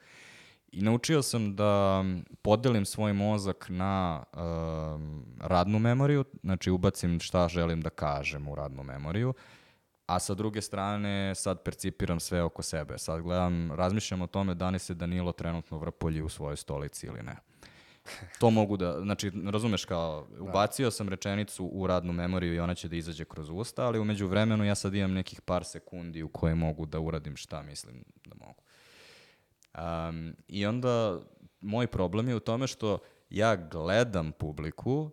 [0.75, 2.03] I naučio sam da
[2.41, 8.83] podelim svoj mozak na um, radnu memoriju, znači ubacim šta želim da kažem u radnu
[8.83, 9.33] memoriju,
[10.05, 12.97] a sa druge strane sad percipiram sve oko sebe.
[12.97, 17.23] Sad gledam, razmišljam o tome da li se Danilo trenutno vrpolji u svojoj stolici ili
[17.23, 17.35] ne.
[18.39, 22.87] To mogu da, znači, razumeš kao, ubacio sam rečenicu u radnu memoriju i ona će
[22.87, 26.55] da izađe kroz usta, ali umeđu vremenu ja sad imam nekih par sekundi u koje
[26.55, 28.64] mogu da uradim šta mislim da mogu.
[29.77, 31.19] Um, I onda
[31.61, 32.97] moj problem je u tome što
[33.29, 35.11] ja gledam publiku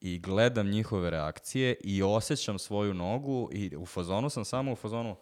[0.00, 5.16] i gledam njihove reakcije i osjećam svoju nogu i u fazonu sam samo u fazonu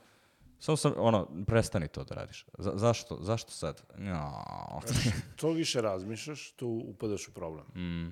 [0.59, 2.47] samo sam, ono, prestani to da radiš.
[2.59, 3.19] Za, zašto?
[3.21, 3.83] Zašto sad?
[3.97, 4.43] No.
[5.37, 7.67] To više razmišljaš, tu upadaš u problem.
[7.67, 8.11] Mm.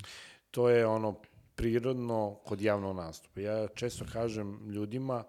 [0.51, 1.15] To je ono
[1.55, 3.41] prirodno kod javnog nastupa.
[3.41, 5.25] Ja često kažem ljudima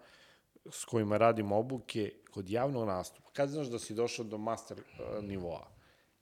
[0.70, 5.24] s kojima radim obuke kod javnog nastupa, kad znaš da si došao do master uh,
[5.24, 5.68] nivoa,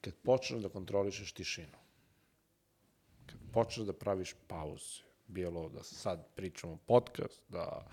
[0.01, 1.77] kad počneš da kontrolišeš tišinu,
[3.25, 7.87] kad počneš da praviš pauze, bilo da sad pričamo podcast, da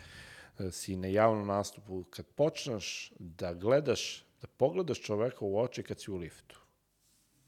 [0.58, 6.00] e, si na javnom nastupu, kad počneš da gledaš, da pogledaš čoveka u oči kad
[6.00, 6.58] si u liftu,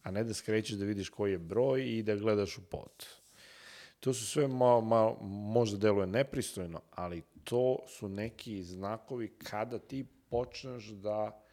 [0.03, 3.07] a ne da skrećeš da vidiš koji je broj i da gledaš u pod.
[4.01, 10.07] To su sve malo, malo, možda deluje nepristojno, ali to su neki znakovi kada ti
[10.31, 11.44] počneš da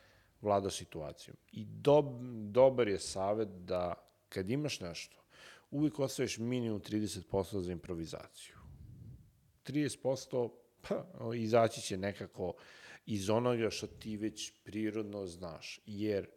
[0.41, 1.37] vladaš situacijom.
[1.51, 2.05] I dob,
[2.51, 3.93] dobar je savet da
[4.29, 5.23] kad imaš nešto,
[5.71, 8.55] uvijek ostaviš minimum 30% za improvizaciju.
[9.65, 10.49] 30%
[10.81, 12.53] pa, izaći će nekako
[13.05, 15.81] iz onoga što ti već prirodno znaš.
[15.85, 16.29] Jer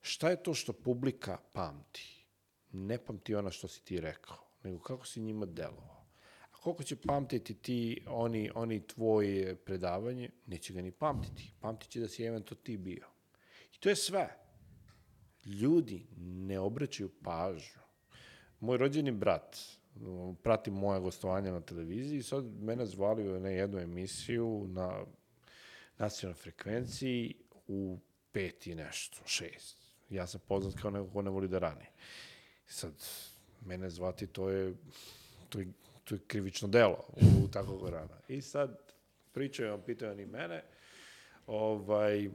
[0.00, 2.26] šta je to što publika pamti?
[2.72, 6.06] Ne pamti ona što si ti rekao, nego kako si njima delovao.
[6.52, 11.52] A koliko će pamtiti ti, oni, oni tvoje predavanje, neće ga ni pamtiti.
[11.60, 13.11] Pamtit će da si eventualno ti bio.
[13.82, 14.28] To je sve.
[15.44, 17.82] Ljudi ne obraćaju pažnju.
[18.60, 19.58] Moj rođeni brat,
[20.42, 25.04] prati moja gostovanja na televiziji, i sad mene zvali ne jednu emisiju na
[25.98, 27.34] nacionalnoj frekvenciji
[27.68, 27.98] u
[28.32, 29.78] pet i nešto, šest.
[30.10, 31.86] Ja sam poznat kao neko ko ne voli da rani.
[32.66, 32.92] Sad,
[33.66, 34.74] mene zvati, to je,
[35.48, 35.66] to je,
[36.04, 37.04] to je krivično delo
[37.44, 38.18] u takvog rana.
[38.28, 38.78] I sad,
[39.32, 40.64] pričaju, pitaju oni mene,
[41.46, 42.30] ovaj,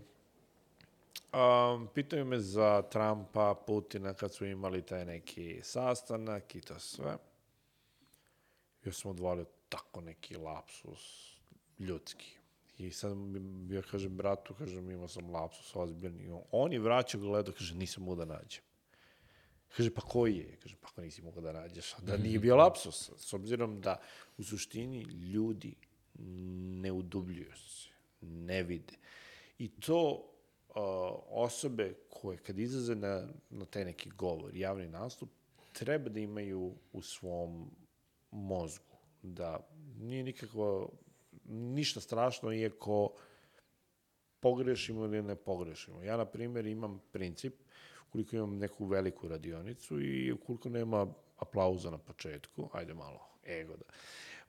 [1.34, 7.18] Um, pitaju me za Trumpa, Putina, kad su imali taj neki sastanak i to sve.
[8.86, 11.34] Ja sam odvalio tako neki lapsus
[11.80, 12.38] ljudski.
[12.78, 16.30] I sad mi- ja kažem bratu, kažem imao sam lapsus ozbiljni.
[16.52, 18.62] On- je vraćao gledao, kaže nisam mogao da nađem.
[19.78, 20.58] Kaže, pa koji je?
[20.64, 21.96] Kaže, pa ako nisi mogao da nađeš.
[22.02, 23.12] Da nije bio lapsus.
[23.18, 24.02] S obzirom da
[24.38, 25.76] u suštini ljudi
[26.82, 27.90] ne udubljuju se,
[28.22, 28.94] ne vide.
[29.60, 30.30] I to
[31.30, 35.30] osobe koje kad izlaze na, na taj neki govor, javni nastup,
[35.74, 37.72] treba da imaju u svom
[38.32, 38.98] mozgu.
[39.24, 39.68] Da
[40.00, 40.90] nije nikakvo,
[41.46, 43.14] ništa strašno, iako
[44.40, 46.04] pogrešimo ili ne pogrešimo.
[46.04, 47.54] Ja, na primjer, imam princip,
[48.10, 51.08] ukoliko imam neku veliku radionicu i ukoliko nema
[51.38, 53.86] aplauza na početku, ajde malo, ego da,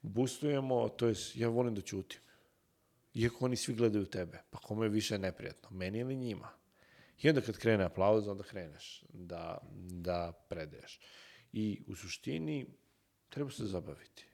[0.02, 2.20] boostujemo, to jest, ja volim da ćutim.
[3.18, 6.48] Iako oni svi gledaju tebe, pa kome je više neprijatno, meni ili njima?
[7.22, 9.58] I onda kad krene aplauz, onda kreneš da,
[9.90, 11.00] da predaješ.
[11.52, 12.66] I u suštini
[13.28, 14.26] treba se zabaviti.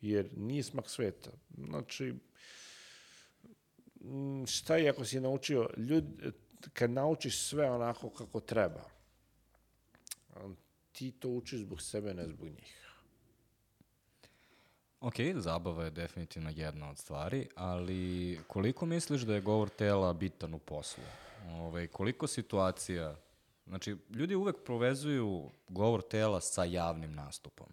[0.00, 1.30] Jer nije smak sveta.
[1.56, 2.14] Znači,
[4.00, 6.04] mm, šta je ako si naučio, ljud,
[6.72, 8.84] kad naučiš sve onako kako treba,
[10.92, 12.91] ti to učiš zbog sebe, ne zbog njih.
[15.02, 20.54] Ok, zabava je definitivno jedna od stvari, ali koliko misliš da je govor tela bitan
[20.54, 21.04] u poslu?
[21.50, 23.16] Ove, koliko situacija,
[23.66, 27.66] znači ljudi uvek povezuju govor tela sa javnim nastupom.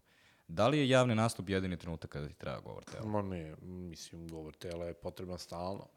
[0.47, 3.05] Da li je javni nastup jedini trenutak kada ti treba govor tela?
[3.05, 5.87] Ma ne, mislim, govor tela je potreban stalno.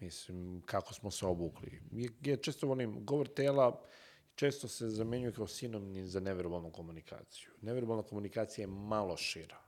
[0.00, 1.82] Mislim, kako smo se obukli.
[1.92, 3.82] Ja, ja često volim, govor tela
[4.34, 7.50] često se zamenjuje kao sinonim za neverbalnu komunikaciju.
[7.60, 9.65] Neverbalna komunikacija je malo šira.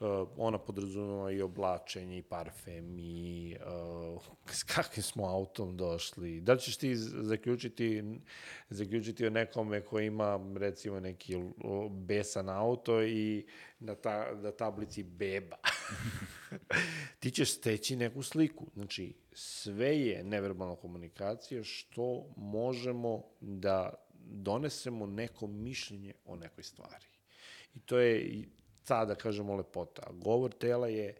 [0.00, 3.56] Uh, ona podrazumeva i oblačenje, i parfem, i
[4.14, 6.40] uh, s kakvim smo autom došli.
[6.40, 8.02] Da li ćeš ti zaključiti,
[8.70, 11.36] zaključiti o nekome koji ima, recimo, neki
[11.90, 13.46] besan auto i
[13.78, 15.56] na, ta, na tablici beba.
[17.20, 18.66] ti ćeš steći neku sliku.
[18.74, 27.06] Znači, sve je neverbalna komunikacija što možemo da donesemo neko mišljenje o nekoj stvari.
[27.74, 28.44] I to je
[28.84, 30.02] i ta, da kažemo, lepota.
[30.12, 31.16] Govor tela je e,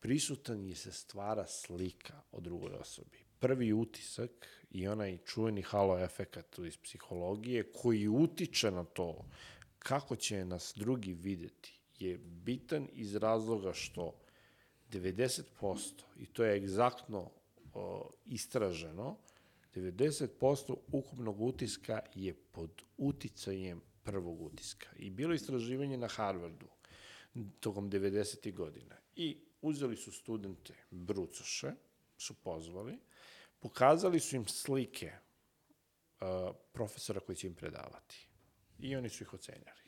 [0.00, 3.18] prisutan je se stvara slika o drugoj osobi.
[3.38, 4.30] Prvi utisak
[4.70, 9.24] i onaj čuveni halo efekat iz psihologije koji utiče na to
[9.78, 14.14] kako će nas drugi videti je bitan iz razloga što
[14.92, 15.42] 90%,
[16.16, 17.30] i to je egzaktno
[17.74, 19.16] o, istraženo,
[19.74, 24.88] 90% ukupnog utiska je pod uticajem prvog utiska.
[24.96, 26.66] I bilo istraživanje na Harvardu
[27.60, 28.54] tokom 90.
[28.54, 28.96] godina.
[29.16, 31.72] I uzeli su studente brucoše,
[32.16, 32.98] su pozvali,
[33.60, 38.28] pokazali su im slike uh, profesora koji će im predavati.
[38.78, 39.80] I oni su ih ocenjali.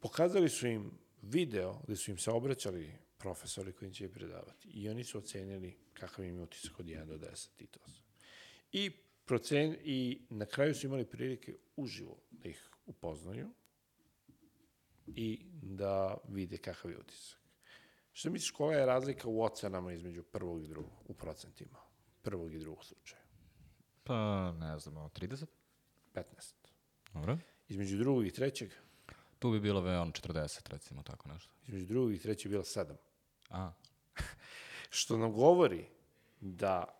[0.00, 4.68] Pokazali su im video gde su im se obraćali profesori koji će predavati.
[4.68, 7.80] I oni su ocenili kakav im je utisak od 1 do 10 i to.
[8.72, 8.90] I,
[9.28, 13.48] procen, I na kraju su imali prilike uživo da ih upoznaju
[15.06, 17.38] i da vide kakav je utisak.
[18.12, 21.78] Što misliš, koja je razlika u ocenama između prvog i drugog, u procentima,
[22.22, 23.22] prvog i drugog slučaja?
[24.04, 25.46] Pa, ne znam, ono, 30?
[26.14, 26.24] 15.
[27.12, 27.38] Dobro.
[27.68, 28.70] Između drugog i trećeg,
[29.38, 31.50] Tu bi bilo veon 40, recimo, tako nešto.
[31.66, 32.94] između drugog i trećeg je bila 7.
[33.50, 33.72] A,
[34.90, 35.86] Što nam govori
[36.40, 36.97] da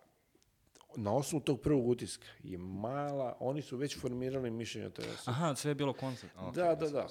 [0.98, 5.22] na osnovu tog prvog utiska je mala, oni su već formirali mišljenje o toj osobi.
[5.26, 6.36] aha, sve je bilo koncept.
[6.36, 7.06] Okay, Da, da, da.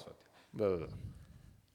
[0.52, 0.86] Da, da, da.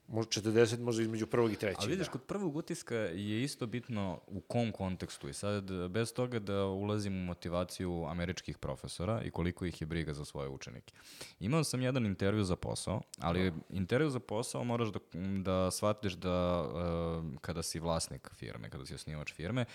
[0.07, 1.79] Možda 40, možda između prvog i trećeg.
[1.79, 2.11] Ali vidiš, da.
[2.11, 5.29] kod prvog utiska je isto bitno u kom kontekstu.
[5.29, 10.13] I sad, bez toga da ulazim u motivaciju američkih profesora i koliko ih je briga
[10.13, 10.93] za svoje učenike.
[11.39, 14.99] Imao sam jedan intervju za posao, ali intervju za posao moraš da,
[15.41, 19.65] da shvatiš da uh, kada si vlasnik firme, kada si osnivač firme,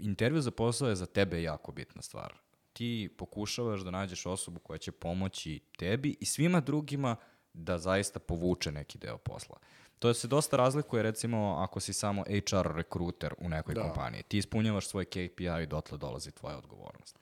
[0.00, 2.34] intervju za posao je za tebe jako bitna stvar.
[2.72, 7.16] Ti pokušavaš da nađeš osobu koja će pomoći tebi i svima drugima
[7.52, 9.58] da zaista povuče neki deo posla.
[9.98, 13.82] To se dosta razlikuje recimo ako si samo HR rekruter u nekoj Da.
[13.82, 14.22] kompaniji.
[14.22, 17.18] Ti ispunjavaš svoj KPI i dotle dolazi tvoja odgovornost.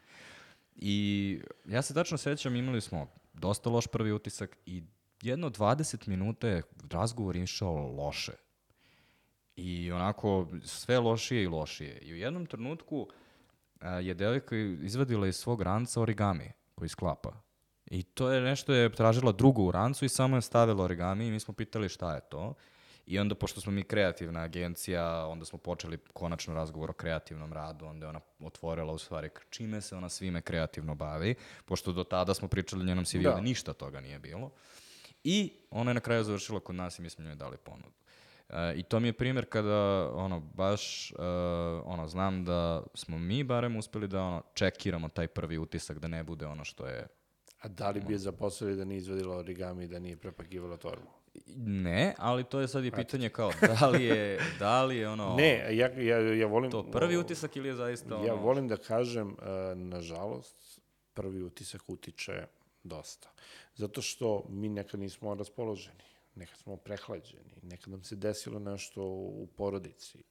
[0.76, 4.82] I ja se tačno sećam, imali smo dosta loš prvi utisak i
[5.22, 8.32] jedno 20 minuta je razgovor išao loše.
[9.56, 11.98] I onako sve lošije i lošije.
[11.98, 13.08] I u jednom trenutku
[13.80, 17.32] a, je devojka izvadila iz svog ranca origami koji sklapa.
[17.86, 21.30] I to je nešto je tražila drugu u rancu i samo je stavila origami i
[21.30, 22.54] mi smo pitali šta je to.
[23.06, 27.86] I onda, pošto smo mi kreativna agencija, onda smo počeli konačno razgovor o kreativnom radu,
[27.86, 31.34] onda je ona otvorila u stvari čime se ona svime kreativno bavi,
[31.64, 33.30] pošto do tada smo pričali njenom CV-u Da.
[33.30, 34.50] da ništa toga nije bilo.
[35.24, 38.01] I ona je na kraju završila kod nas i mi smo njoj dali ponudu.
[38.52, 41.14] E, I to mi je primjer kada, ono, baš, e,
[41.84, 46.22] ono, znam da smo mi barem uspeli da, ono, čekiramo taj prvi utisak da ne
[46.22, 47.06] bude ono što je
[47.62, 51.10] A da li bi je zaposlili da nije izvadila origami i da nije prepakivala torbu?
[51.56, 55.34] Ne, ali to je sad i pitanje kao, da li je, da li je ono,
[55.38, 56.70] Ne, ja, ja, ja volim...
[56.70, 58.26] to prvi utisak ili je zaista ono...
[58.26, 60.80] Ja volim da kažem, uh, nažalost,
[61.14, 62.46] prvi utisak utiče
[62.82, 63.30] dosta.
[63.74, 69.48] Zato što mi nekad nismo raspoloženi, nekad smo prehlađeni, nekad nam se desilo nešto u
[69.56, 70.24] porodici.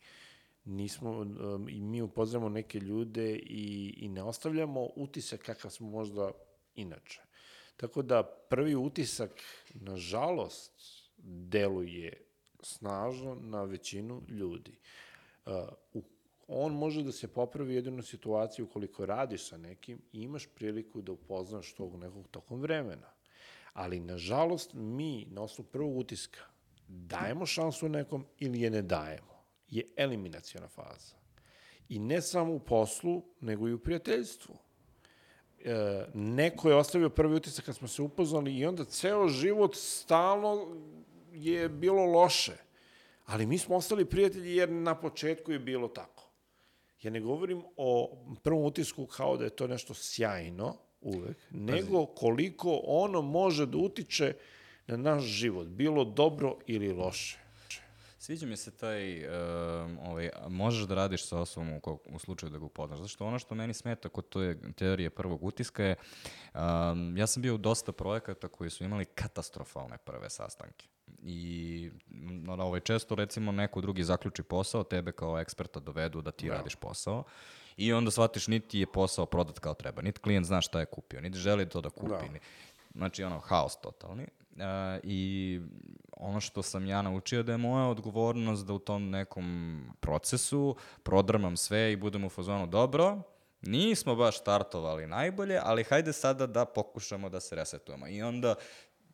[0.65, 6.31] Nismo, um, i mi upoznamo neke ljude i, i ne ostavljamo utisak kakav smo možda
[6.75, 7.21] inače.
[7.77, 9.31] Tako da prvi utisak,
[9.73, 10.71] nažalost,
[11.23, 12.25] deluje
[12.63, 14.79] snažno na većinu ljudi.
[15.45, 16.03] Uh,
[16.47, 21.01] on može da se popravi jedino u situaciji ukoliko radiš sa nekim i imaš priliku
[21.01, 23.13] da upoznaš tog nekog tokom vremena.
[23.73, 26.39] Ali, nažalost, mi na osnovu prvog utiska
[26.87, 29.43] dajemo šansu nekom ili je ne dajemo.
[29.67, 31.15] Je eliminacijona faza.
[31.89, 34.55] I ne samo u poslu, nego i u prijateljstvu
[35.65, 40.77] e, neko je ostavio prvi utisak kad smo se upoznali i onda ceo život stalno
[41.33, 42.57] je bilo loše.
[43.25, 46.29] Ali mi smo ostali prijatelji jer na početku je bilo tako.
[47.01, 52.81] Ja ne govorim o prvom utisku kao da je to nešto sjajno uvek, nego koliko
[52.85, 54.33] ono može da utiče
[54.87, 57.37] na naš život, bilo dobro ili loše.
[58.17, 62.49] Sviđa mi se taj, um, ovaj, možeš da radiš sa osobom u, ko- u slučaju
[62.49, 62.99] da ga upoznaš.
[62.99, 65.95] Zato što ono što meni smeta kod te teorije prvog utiska je,
[66.53, 70.87] um, ja sam bio u dosta projekata koji su imali katastrofalne prve sastanke.
[71.23, 71.91] I
[72.43, 76.53] no, ovaj, često recimo neko drugi zaključi posao, tebe kao eksperta dovedu da ti Da.
[76.53, 77.23] radiš posao
[77.77, 81.21] i onda shvatiš niti je posao prodat kao treba, niti klijent zna šta je kupio,
[81.21, 82.29] niti želi to da kupi.
[82.33, 82.39] Da.
[82.95, 84.23] Znači, ono, haos totalni.
[84.23, 85.59] E, I
[86.17, 91.57] ono što sam ja naučio da je moja odgovornost da u tom nekom procesu prodrmam
[91.57, 93.21] sve i budem u fazonu dobro,
[93.61, 98.07] nismo baš startovali najbolje, ali hajde sada da pokušamo da se resetujemo.
[98.07, 98.55] I onda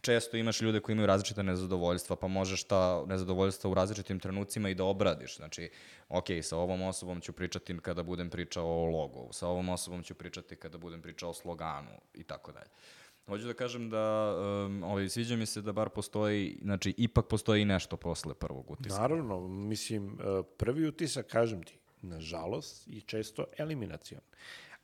[0.01, 4.75] često imaš ljude koji imaju različite nezadovoljstva, pa možeš ta nezadovoljstva u različitim trenucima i
[4.75, 5.37] da obradiš.
[5.37, 5.69] Znači,
[6.09, 10.15] ok, sa ovom osobom ću pričati kada budem pričao o logu, sa ovom osobom ću
[10.15, 12.69] pričati kada budem pričao o sloganu i tako dalje.
[13.27, 14.35] Hoću da kažem da
[14.65, 18.71] um, ovaj, sviđa mi se da bar postoji, znači ipak postoji i nešto posle prvog
[18.71, 19.01] utiska.
[19.01, 24.21] Naravno, mislim, e, prvi utisak, kažem ti, nažalost, je često eliminacion.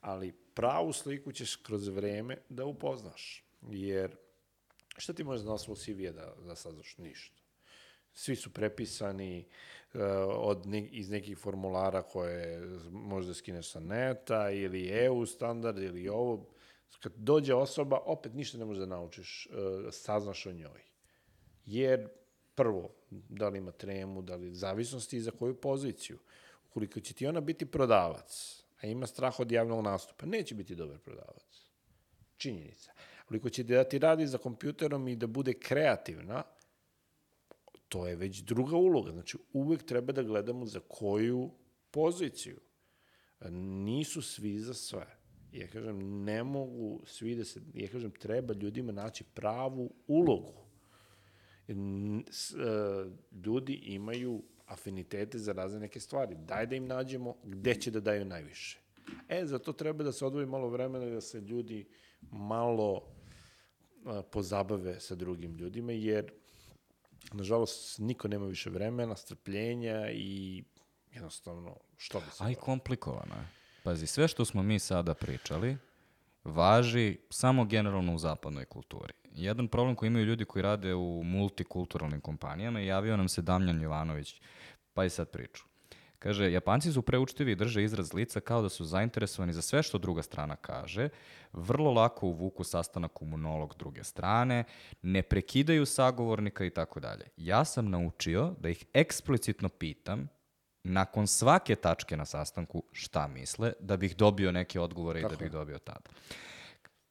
[0.01, 3.43] Ali pravu sliku ćeš kroz vreme da upoznaš.
[3.69, 4.15] Jer
[5.01, 6.97] šta ti možeš na osnovu CV-a da, da saznaš?
[6.97, 7.41] Ništa.
[8.13, 9.45] Svi su prepisani
[9.93, 16.09] uh, od ne, iz nekih formulara koje možda skineš sa neta ili EU standard ili
[16.09, 16.49] ovo.
[16.99, 20.81] Kad dođe osoba, opet ništa ne možeš da naučiš, uh, saznaš o njoj.
[21.65, 22.09] Jer
[22.55, 26.19] prvo, da li ima tremu, da li zavisnosti i za koju poziciju.
[26.69, 30.99] Ukoliko će ti ona biti prodavac, a ima strah od javnog nastupa, neće biti dobar
[30.99, 31.69] prodavac.
[32.37, 32.91] Činjenica.
[33.33, 36.43] Ukoliko će da ti radi za kompjuterom i da bude kreativna,
[37.89, 39.11] to je već druga uloga.
[39.11, 41.49] Znači, uvek treba da gledamo za koju
[41.91, 42.59] poziciju.
[43.85, 45.05] Nisu svi za sve.
[45.51, 47.61] Ja kažem, ne mogu svi da se...
[47.73, 50.53] Ja kažem, treba ljudima naći pravu ulogu.
[51.67, 51.73] E,
[53.45, 56.35] ljudi imaju afinitete za razne neke stvari.
[56.35, 58.79] Daj da im nađemo gde će da daju najviše.
[59.29, 61.85] E, za to treba da se odvoji malo vremena da se ljudi
[62.31, 63.22] malo
[64.31, 66.31] pozabave sa drugim ljudima, jer
[67.31, 70.63] nažalost niko nema više vremena, strpljenja i
[71.11, 73.47] jednostavno što bi se A i komplikovano je.
[73.83, 75.77] Pazi, sve što smo mi sada pričali
[76.43, 79.13] važi samo generalno u zapadnoj kulturi.
[79.31, 84.41] Jedan problem koji imaju ljudi koji rade u multikulturalnim kompanijama javio nam se Damljan Jovanović,
[84.93, 85.63] pa i sad priču.
[86.23, 89.97] Kaže, Japanci su preučtivi i drže izraz lica kao da su zainteresovani za sve što
[89.97, 91.09] druga strana kaže,
[91.53, 94.63] vrlo lako uvuku sastanak u monolog druge strane,
[95.01, 97.25] ne prekidaju sagovornika i tako dalje.
[97.37, 100.27] Ja sam naučio da ih eksplicitno pitam
[100.83, 105.51] nakon svake tačke na sastanku šta misle, da bih dobio neke odgovore i da bih
[105.51, 106.09] dobio tada.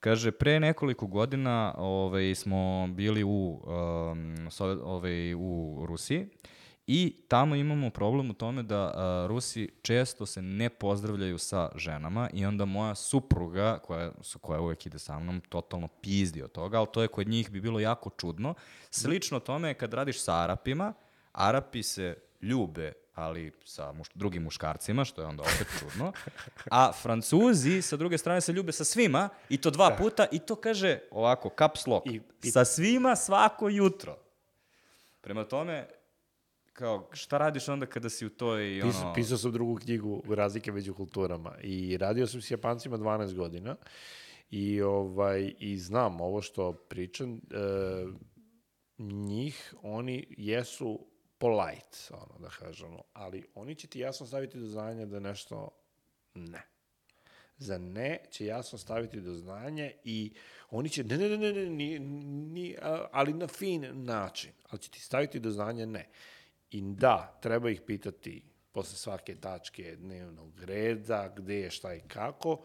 [0.01, 4.49] Kaže, pre nekoliko godina ovaj, smo bili u, um,
[4.85, 6.29] ovaj, u Rusiji
[6.95, 12.31] i tamo imamo problem u tome da uh, Rusi često se ne pozdravljaju sa ženama
[12.33, 16.87] i onda moja supruga, koja, koja uvek ide sa mnom, totalno pizdi od toga, ali
[16.93, 18.55] to je kod njih bi bilo jako čudno.
[18.91, 20.93] Slično tome je kad radiš sa Arapima,
[21.33, 26.13] Arapi se ljube ali sa muš, drugim muškarcima, što je onda opet čudno.
[26.71, 30.57] A Francuzi, sa druge strane, se ljube sa svima, i to dva puta, i to
[30.57, 34.17] kaže ovako, caps lock, I- i- sa svima svako jutro.
[35.21, 35.87] Prema tome,
[36.73, 38.91] kao, šta radiš onda kada si u toj, ono...
[38.91, 43.77] Pisao, pisao sam drugu knjigu Razlike među kulturama i radio sam s Japancima 12 godina
[44.51, 47.39] i, ovaj, i znam ovo što pričam, e,
[48.99, 51.07] njih, oni jesu
[51.39, 55.69] polite, ono, da kažemo, ali oni će ti jasno staviti do znanja da nešto
[56.35, 56.63] ne.
[57.57, 60.35] Za ne će jasno staviti do znanja i
[60.71, 62.77] oni će, ne, ne, ne, ne, ne, ni, ni,
[63.13, 66.09] ali na fin način, ali će ti staviti do znanja ne.
[66.73, 68.43] I da, treba ih pitati
[68.73, 72.61] posle svake tačke dnevnog reda, gde je, šta i kako.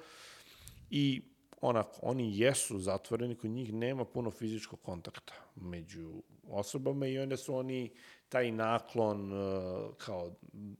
[0.89, 1.21] I
[1.61, 7.55] onako, oni jesu zatvoreni, kod njih nema puno fizičkog kontakta među osobama i onda su
[7.55, 7.91] oni
[8.29, 10.35] taj naklon uh, kao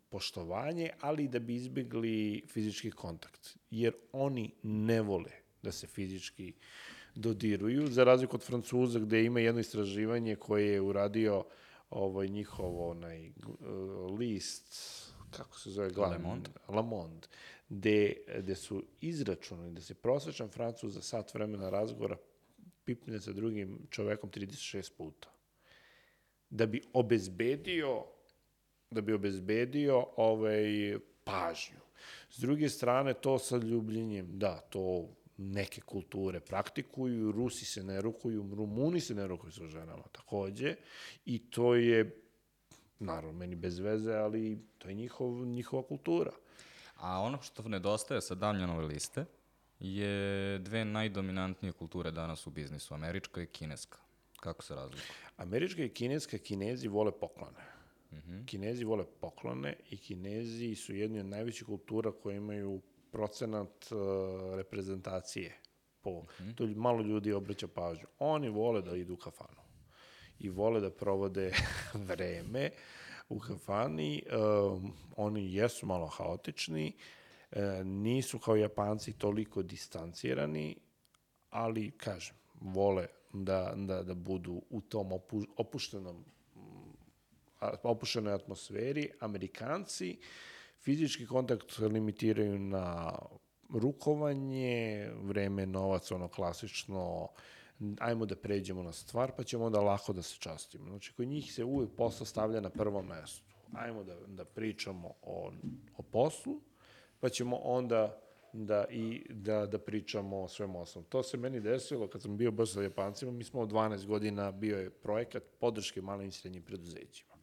[0.09, 3.57] poštovanje, ali da bi izbjegli fizički kontakt.
[3.71, 6.53] Jer oni ne vole da se fizički
[7.15, 11.45] dodiruju, za razliku od Francuza gde ima jedno istraživanje koje je uradio
[11.89, 14.73] ovaj njihov onaj uh, list
[15.31, 16.41] kako se zove glavni?
[16.69, 17.27] Le Monde,
[17.69, 22.18] gde, gde su izračunali da se prosječan Francuz za sat vremena razgovora
[22.85, 25.30] pipne sa drugim čovekom 36 puta.
[26.49, 28.05] Da bi obezbedio
[28.91, 31.80] da bi obezbedio ovaj, pažnju.
[32.30, 38.49] S druge strane, to sa ljubljenjem, da, to neke kulture praktikuju, Rusi se ne rukuju,
[38.55, 40.76] Rumuni se ne rukuju sa ženama takođe
[41.26, 42.22] i to je,
[42.99, 46.31] naravno, meni bez veze, ali to je njihov, njihova kultura.
[46.95, 49.26] A ono što nedostaje sa Damljanove liste
[49.80, 53.97] je dve najdominantnije kulture danas u biznisu, američka i kineska.
[54.39, 55.11] Kako se razlikuju?
[55.38, 57.77] Američka i kineska, kinezi vole poklone.
[58.45, 62.81] Kinezi vole poklone i kinezi su jedni od najvećih kultura koje imaju
[63.11, 63.97] procenat uh,
[64.55, 65.57] reprezentacije.
[66.01, 66.25] Po,
[66.55, 68.05] To lju- malo ljudi obraća pažnju.
[68.19, 69.61] Oni vole da idu u kafanu
[70.39, 71.53] i vole da provode
[72.07, 72.69] vreme
[73.29, 74.23] u kafani.
[74.31, 76.93] Um, oni jesu malo haotični,
[77.51, 80.75] e, nisu kao Japanci toliko distancirani,
[81.49, 86.25] ali, kažem, vole da, da, da budu u tom opu, opuštenom
[86.55, 86.93] mm,
[87.84, 89.11] opuštenoj atmosferi.
[89.19, 90.17] Amerikanci
[90.83, 93.13] fizički kontakt limitiraju na
[93.69, 97.27] rukovanje, vreme, novac, ono klasično,
[97.99, 100.89] ajmo da pređemo na stvar, pa ćemo onda lako da se častimo.
[100.89, 103.43] Znači, kod njih se uvek posao stavlja na prvo mesto.
[103.73, 105.51] Ajmo da, da pričamo o,
[105.97, 106.61] o poslu,
[107.19, 108.21] pa ćemo onda
[108.53, 111.05] da, i, da, da pričamo o svem osnovu.
[111.09, 114.51] To se meni desilo kad sam bio baš sa Japancima, mi smo od 12 godina,
[114.51, 117.36] bio je projekat podrške malim i srednjim preduzećima.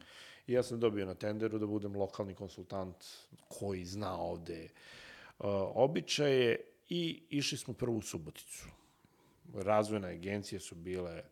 [0.46, 3.04] I ja sam dobio na tenderu da budem lokalni konsultant
[3.48, 4.68] koji zna ovde
[5.38, 8.66] uh, običaje i išli smo prvo u Suboticu.
[9.54, 11.22] Razvojne agencije su bile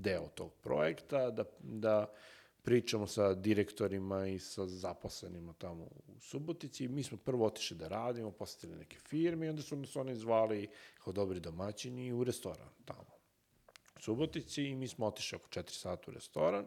[0.00, 2.12] deo tog projekta, da, da
[2.62, 6.88] pričamo sa direktorima i sa zaposlenima tamo u Subotici.
[6.88, 10.68] Mi smo prvo otišli da radimo, posetili neke firme i onda su nas oni zvali
[11.04, 13.16] kao dobri domaćini u restoran tamo
[13.96, 16.66] u Subotici i mi smo otišli oko 4 sata u restoran.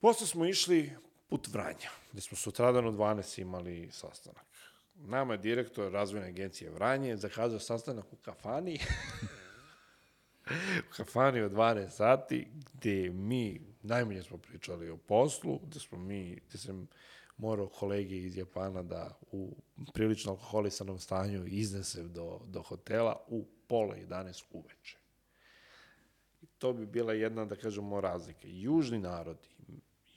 [0.00, 0.92] Posle smo išli
[1.28, 4.46] put Vranja, gde smo sutradan u 12 imali sastanak.
[4.94, 8.78] Nama je direktor razvojne agencije Vranje zakazao sastanak u kafani
[10.90, 16.40] u kafani od 12 sati, gde mi najmanje smo pričali o poslu, gde smo mi,
[16.48, 16.88] gde sam
[17.36, 19.56] morao kolege iz Japana da u
[19.94, 24.96] prilično alkoholisanom stanju iznesem do, do hotela u pola 11 uveče.
[26.42, 28.48] I to bi bila jedna, da kažemo, razlika.
[28.48, 29.49] Južni narodi,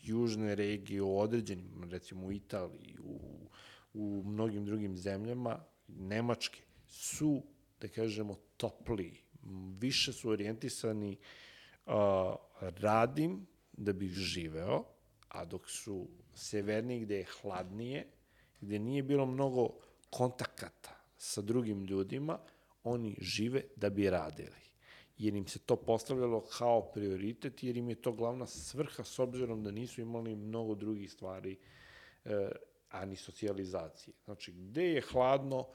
[0.04, 3.20] južne regije u određenim, recimo u Italiji, u,
[3.94, 7.44] u mnogim drugim zemljama, Nemačke, su,
[7.82, 11.18] da kažemo, topliji, m, više su orijentisani
[11.86, 11.94] uh,
[12.60, 14.84] radim da bih živeo,
[15.28, 18.08] a dok su severniji gde je hladnije,
[18.62, 19.70] gde nije bilo mnogo
[20.10, 22.40] kontakata sa drugim ljudima,
[22.84, 24.64] oni žive da bi radili.
[25.18, 29.64] Jer im se to postavljalo kao prioritet, jer im je to glavna svrha s obzirom
[29.64, 31.58] da nisu imali mnogo drugih stvari,
[32.26, 32.50] e,
[32.90, 34.14] a ni socijalizacije.
[34.26, 35.68] Znači, gde je hladno,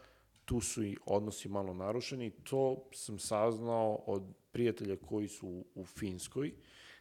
[0.45, 2.31] tu su i odnosi malo narušeni.
[2.31, 6.53] To sam saznao od prijatelja koji su u, u Finskoj,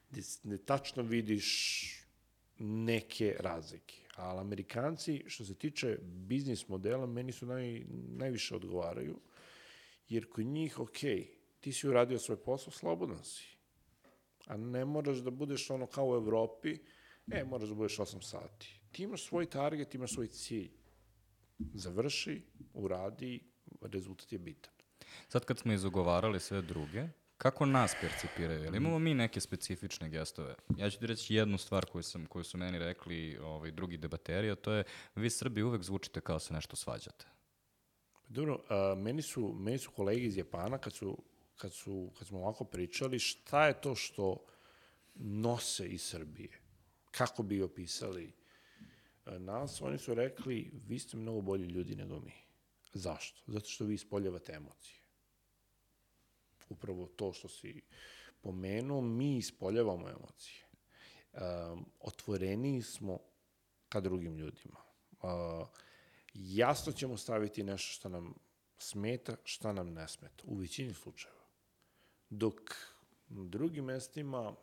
[0.10, 1.48] gde, gde tačno vidiš
[2.60, 3.96] neke razlike.
[4.16, 9.20] Ali Amerikanci, što se tiče biznis modela, meni su naj, najviše odgovaraju,
[10.10, 11.00] jer kod njih, ok,
[11.68, 13.58] ti si uradio svoj posao, slobodan si.
[14.46, 16.78] A ne moraš da budeš ono kao u Evropi,
[17.32, 18.80] e, moraš da budeš 8 sati.
[18.92, 20.70] Ti imaš svoj target, imaš svoj cilj.
[21.74, 22.42] Završi,
[22.74, 23.44] uradi,
[23.82, 24.74] rezultat je bitan.
[25.28, 27.08] Sad kad smo izogovarali sve druge,
[27.38, 28.64] kako nas percipiraju?
[28.64, 30.56] Jel imamo mi neke specifične gestove?
[30.78, 34.52] Ja ću ti reći jednu stvar koju, sam, koju su meni rekli ovaj, drugi debateri,
[34.52, 34.84] a to je
[35.16, 37.26] vi Srbi uvek zvučite kao se nešto svađate.
[38.28, 41.18] Dobro, a, meni, su, meni su kolege iz Japana, kad, su,
[41.58, 44.46] kad, su, kad smo ovako pričali, šta je to što
[45.16, 46.60] nose iz Srbije?
[47.12, 48.34] Kako bi opisali
[49.26, 49.82] a, nas?
[49.82, 52.34] Oni su rekli, vi ste mnogo bolji ljudi nego mi.
[52.94, 53.42] Zašto?
[53.48, 54.98] Zato što vi ispoljavate emocije.
[56.70, 57.82] Upravo to što si
[58.42, 60.64] pomenuo, mi ispoljavamo emocije.
[61.34, 63.20] Um, otvoreniji smo
[63.90, 64.80] ka drugim ljudima.
[65.22, 65.68] Uh,
[66.34, 68.34] jasno ćemo staviti nešto što nam
[68.78, 71.37] smeta, šta nam ne smeta, u većini slučajeva.
[72.30, 72.76] Dok
[73.30, 74.56] na drugim mestima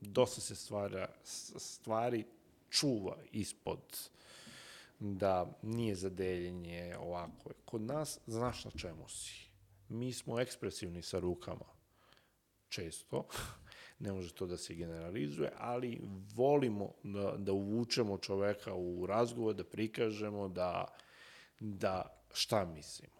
[0.00, 1.08] dosta se stvara,
[1.56, 2.24] stvari
[2.70, 4.10] čuva ispod
[4.98, 7.50] da nije za deljenje ovako.
[7.64, 9.48] Kod nas znaš na čemu si.
[9.88, 11.78] Mi smo ekspresivni sa rukama
[12.68, 13.26] često,
[13.98, 16.00] ne može to da se generalizuje, ali
[16.34, 20.86] volimo da, da uvučemo čoveka u razgovor, da prikažemo da,
[21.60, 23.17] da šta mislimo.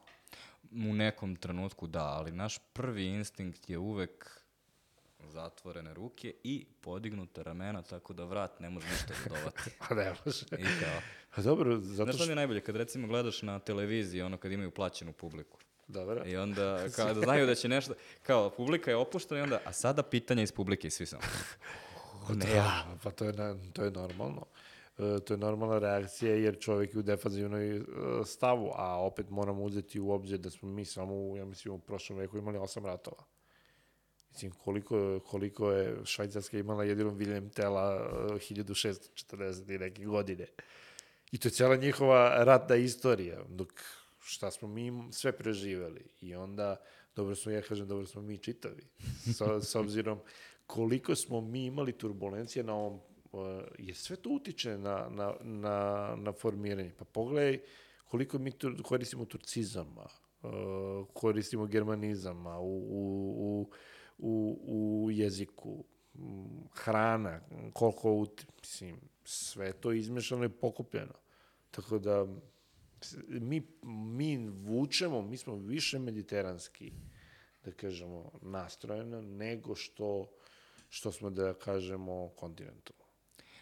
[0.72, 4.40] U nekom trenutku da, ali naš prvi instinkt je uvek
[5.24, 9.70] zatvorene ruke i podignuta ramena tako da vrat ne može ništa da dovati.
[9.88, 10.44] Pa ne može.
[10.58, 11.00] I kao,
[11.34, 12.32] Pa dobro, zato Znaš što mi što...
[12.32, 12.60] je najbolje?
[12.60, 15.58] Kad recimo gledaš na televiziji, ono kad imaju plaćenu publiku.
[15.88, 16.22] Dobro.
[16.26, 19.72] I onda, kao da znaju da će nešto, kao publika je opuštena i onda, a
[19.72, 21.22] sada pitanja iz publike i svi samo.
[22.34, 22.84] Ne, ja.
[23.02, 23.32] Pa to je,
[23.72, 24.46] to je normalno.
[24.98, 27.82] E, to je normalna reakcija jer čovjek je u defazivnoj e,
[28.24, 32.18] stavu, a opet moramo uzeti u obzir da smo mi samo, ja mislim, u prošlom
[32.18, 33.24] veku imali osam ratova.
[34.30, 40.46] Mislim, koliko, koliko je Švajcarska imala jedino William Tela e, 1640 i neke godine.
[41.32, 43.72] I to je cijela njihova ratna istorija, dok
[44.20, 46.04] šta smo mi sve preživeli.
[46.20, 46.76] I onda,
[47.16, 48.82] dobro smo, ja kažem, dobro smo mi čitavi.
[49.24, 50.18] S, s obzirom
[50.66, 53.00] koliko smo mi imali turbulencije na ovom,
[53.78, 56.92] jer sve to utiče na, na, na, na formiranje.
[56.98, 57.60] Pa pogledaj
[58.04, 60.08] koliko mi tur, koristimo turcizama,
[61.12, 63.70] koristimo germanizama u, u,
[64.18, 65.84] u, u, u jeziku,
[66.72, 67.40] hrana,
[67.72, 68.26] koliko,
[68.60, 71.14] mislim, sve je to izmešano i pokupljeno.
[71.70, 72.26] Tako da,
[73.28, 76.92] mi, mi vučemo, mi smo više mediteranski,
[77.64, 80.30] da kažemo, nastrojeno, nego što,
[80.88, 82.97] što smo, da kažemo, kontinentalno.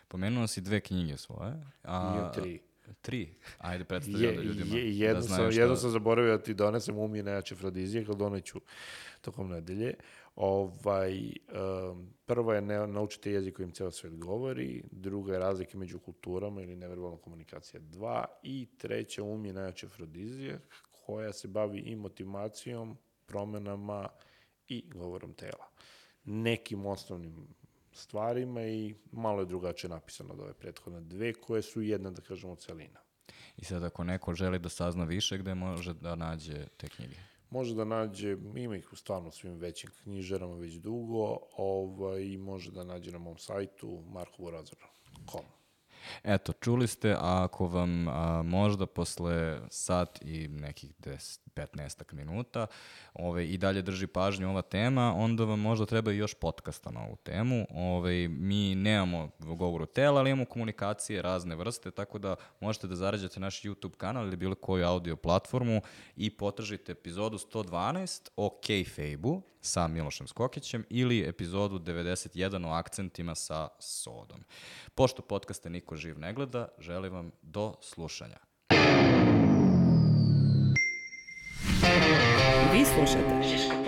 [0.09, 1.53] Pomenuo si dve knjige svoje.
[1.83, 2.61] A, Imam tri.
[3.01, 3.35] Tri?
[3.59, 5.61] Ajde, predstavljam Je, da ljudima je, jedno, da sam, šta...
[5.61, 8.61] jedno sam zaboravio da ti donesem umije najjače afrodizijak, ali doneću
[9.21, 9.95] tokom nedelje.
[10.37, 11.33] Ovaj,
[11.91, 16.63] um, prva je ne, naučite jezik kojim ceo svet govori, druga je razlike među kulturama
[16.63, 22.97] ili neverbalna komunikacija 2 i treća umije najjače afrodizijak koja se bavi i motivacijom,
[23.27, 24.09] promenama
[24.69, 25.69] i govorom tela.
[26.25, 27.49] Nekim osnovnim
[27.97, 32.57] stvarima i malo je drugačije napisano od ove prethodne dve, koje su jedna, da kažemo,
[32.57, 33.01] celina.
[33.57, 37.17] I sad ako neko želi da sazna više, gde može da nađe te knjige?
[37.51, 42.71] Može da nađe, ima ih u stvarno svim većim knjižarama već dugo, ovaj, i može
[42.71, 45.56] da nađe na mom sajtu markovorazor.com.
[46.25, 52.67] Eto, čuli ste, a ako vam a, možda posle sat i nekih 10, 15 minuta
[53.15, 57.01] ovaj, i dalje drži pažnju ova tema, onda vam možda treba i još podcasta na
[57.05, 57.67] ovu temu.
[57.71, 63.41] Ovaj, mi nemamo govoru tela, ali imamo komunikacije razne vrste, tako da možete da zarađate
[63.41, 65.81] naš YouTube kanal ili bilo koju audio platformu
[66.17, 73.69] i potražite epizodu 112 o kayfabe-u sa Milošem Skokićem ili epizodu 91 o akcentima sa
[73.79, 74.45] Sodom.
[74.95, 78.39] Pošto podcaste niko živ ne gleda, želim vam do slušanja.
[82.73, 83.85] Vi slušate Žiško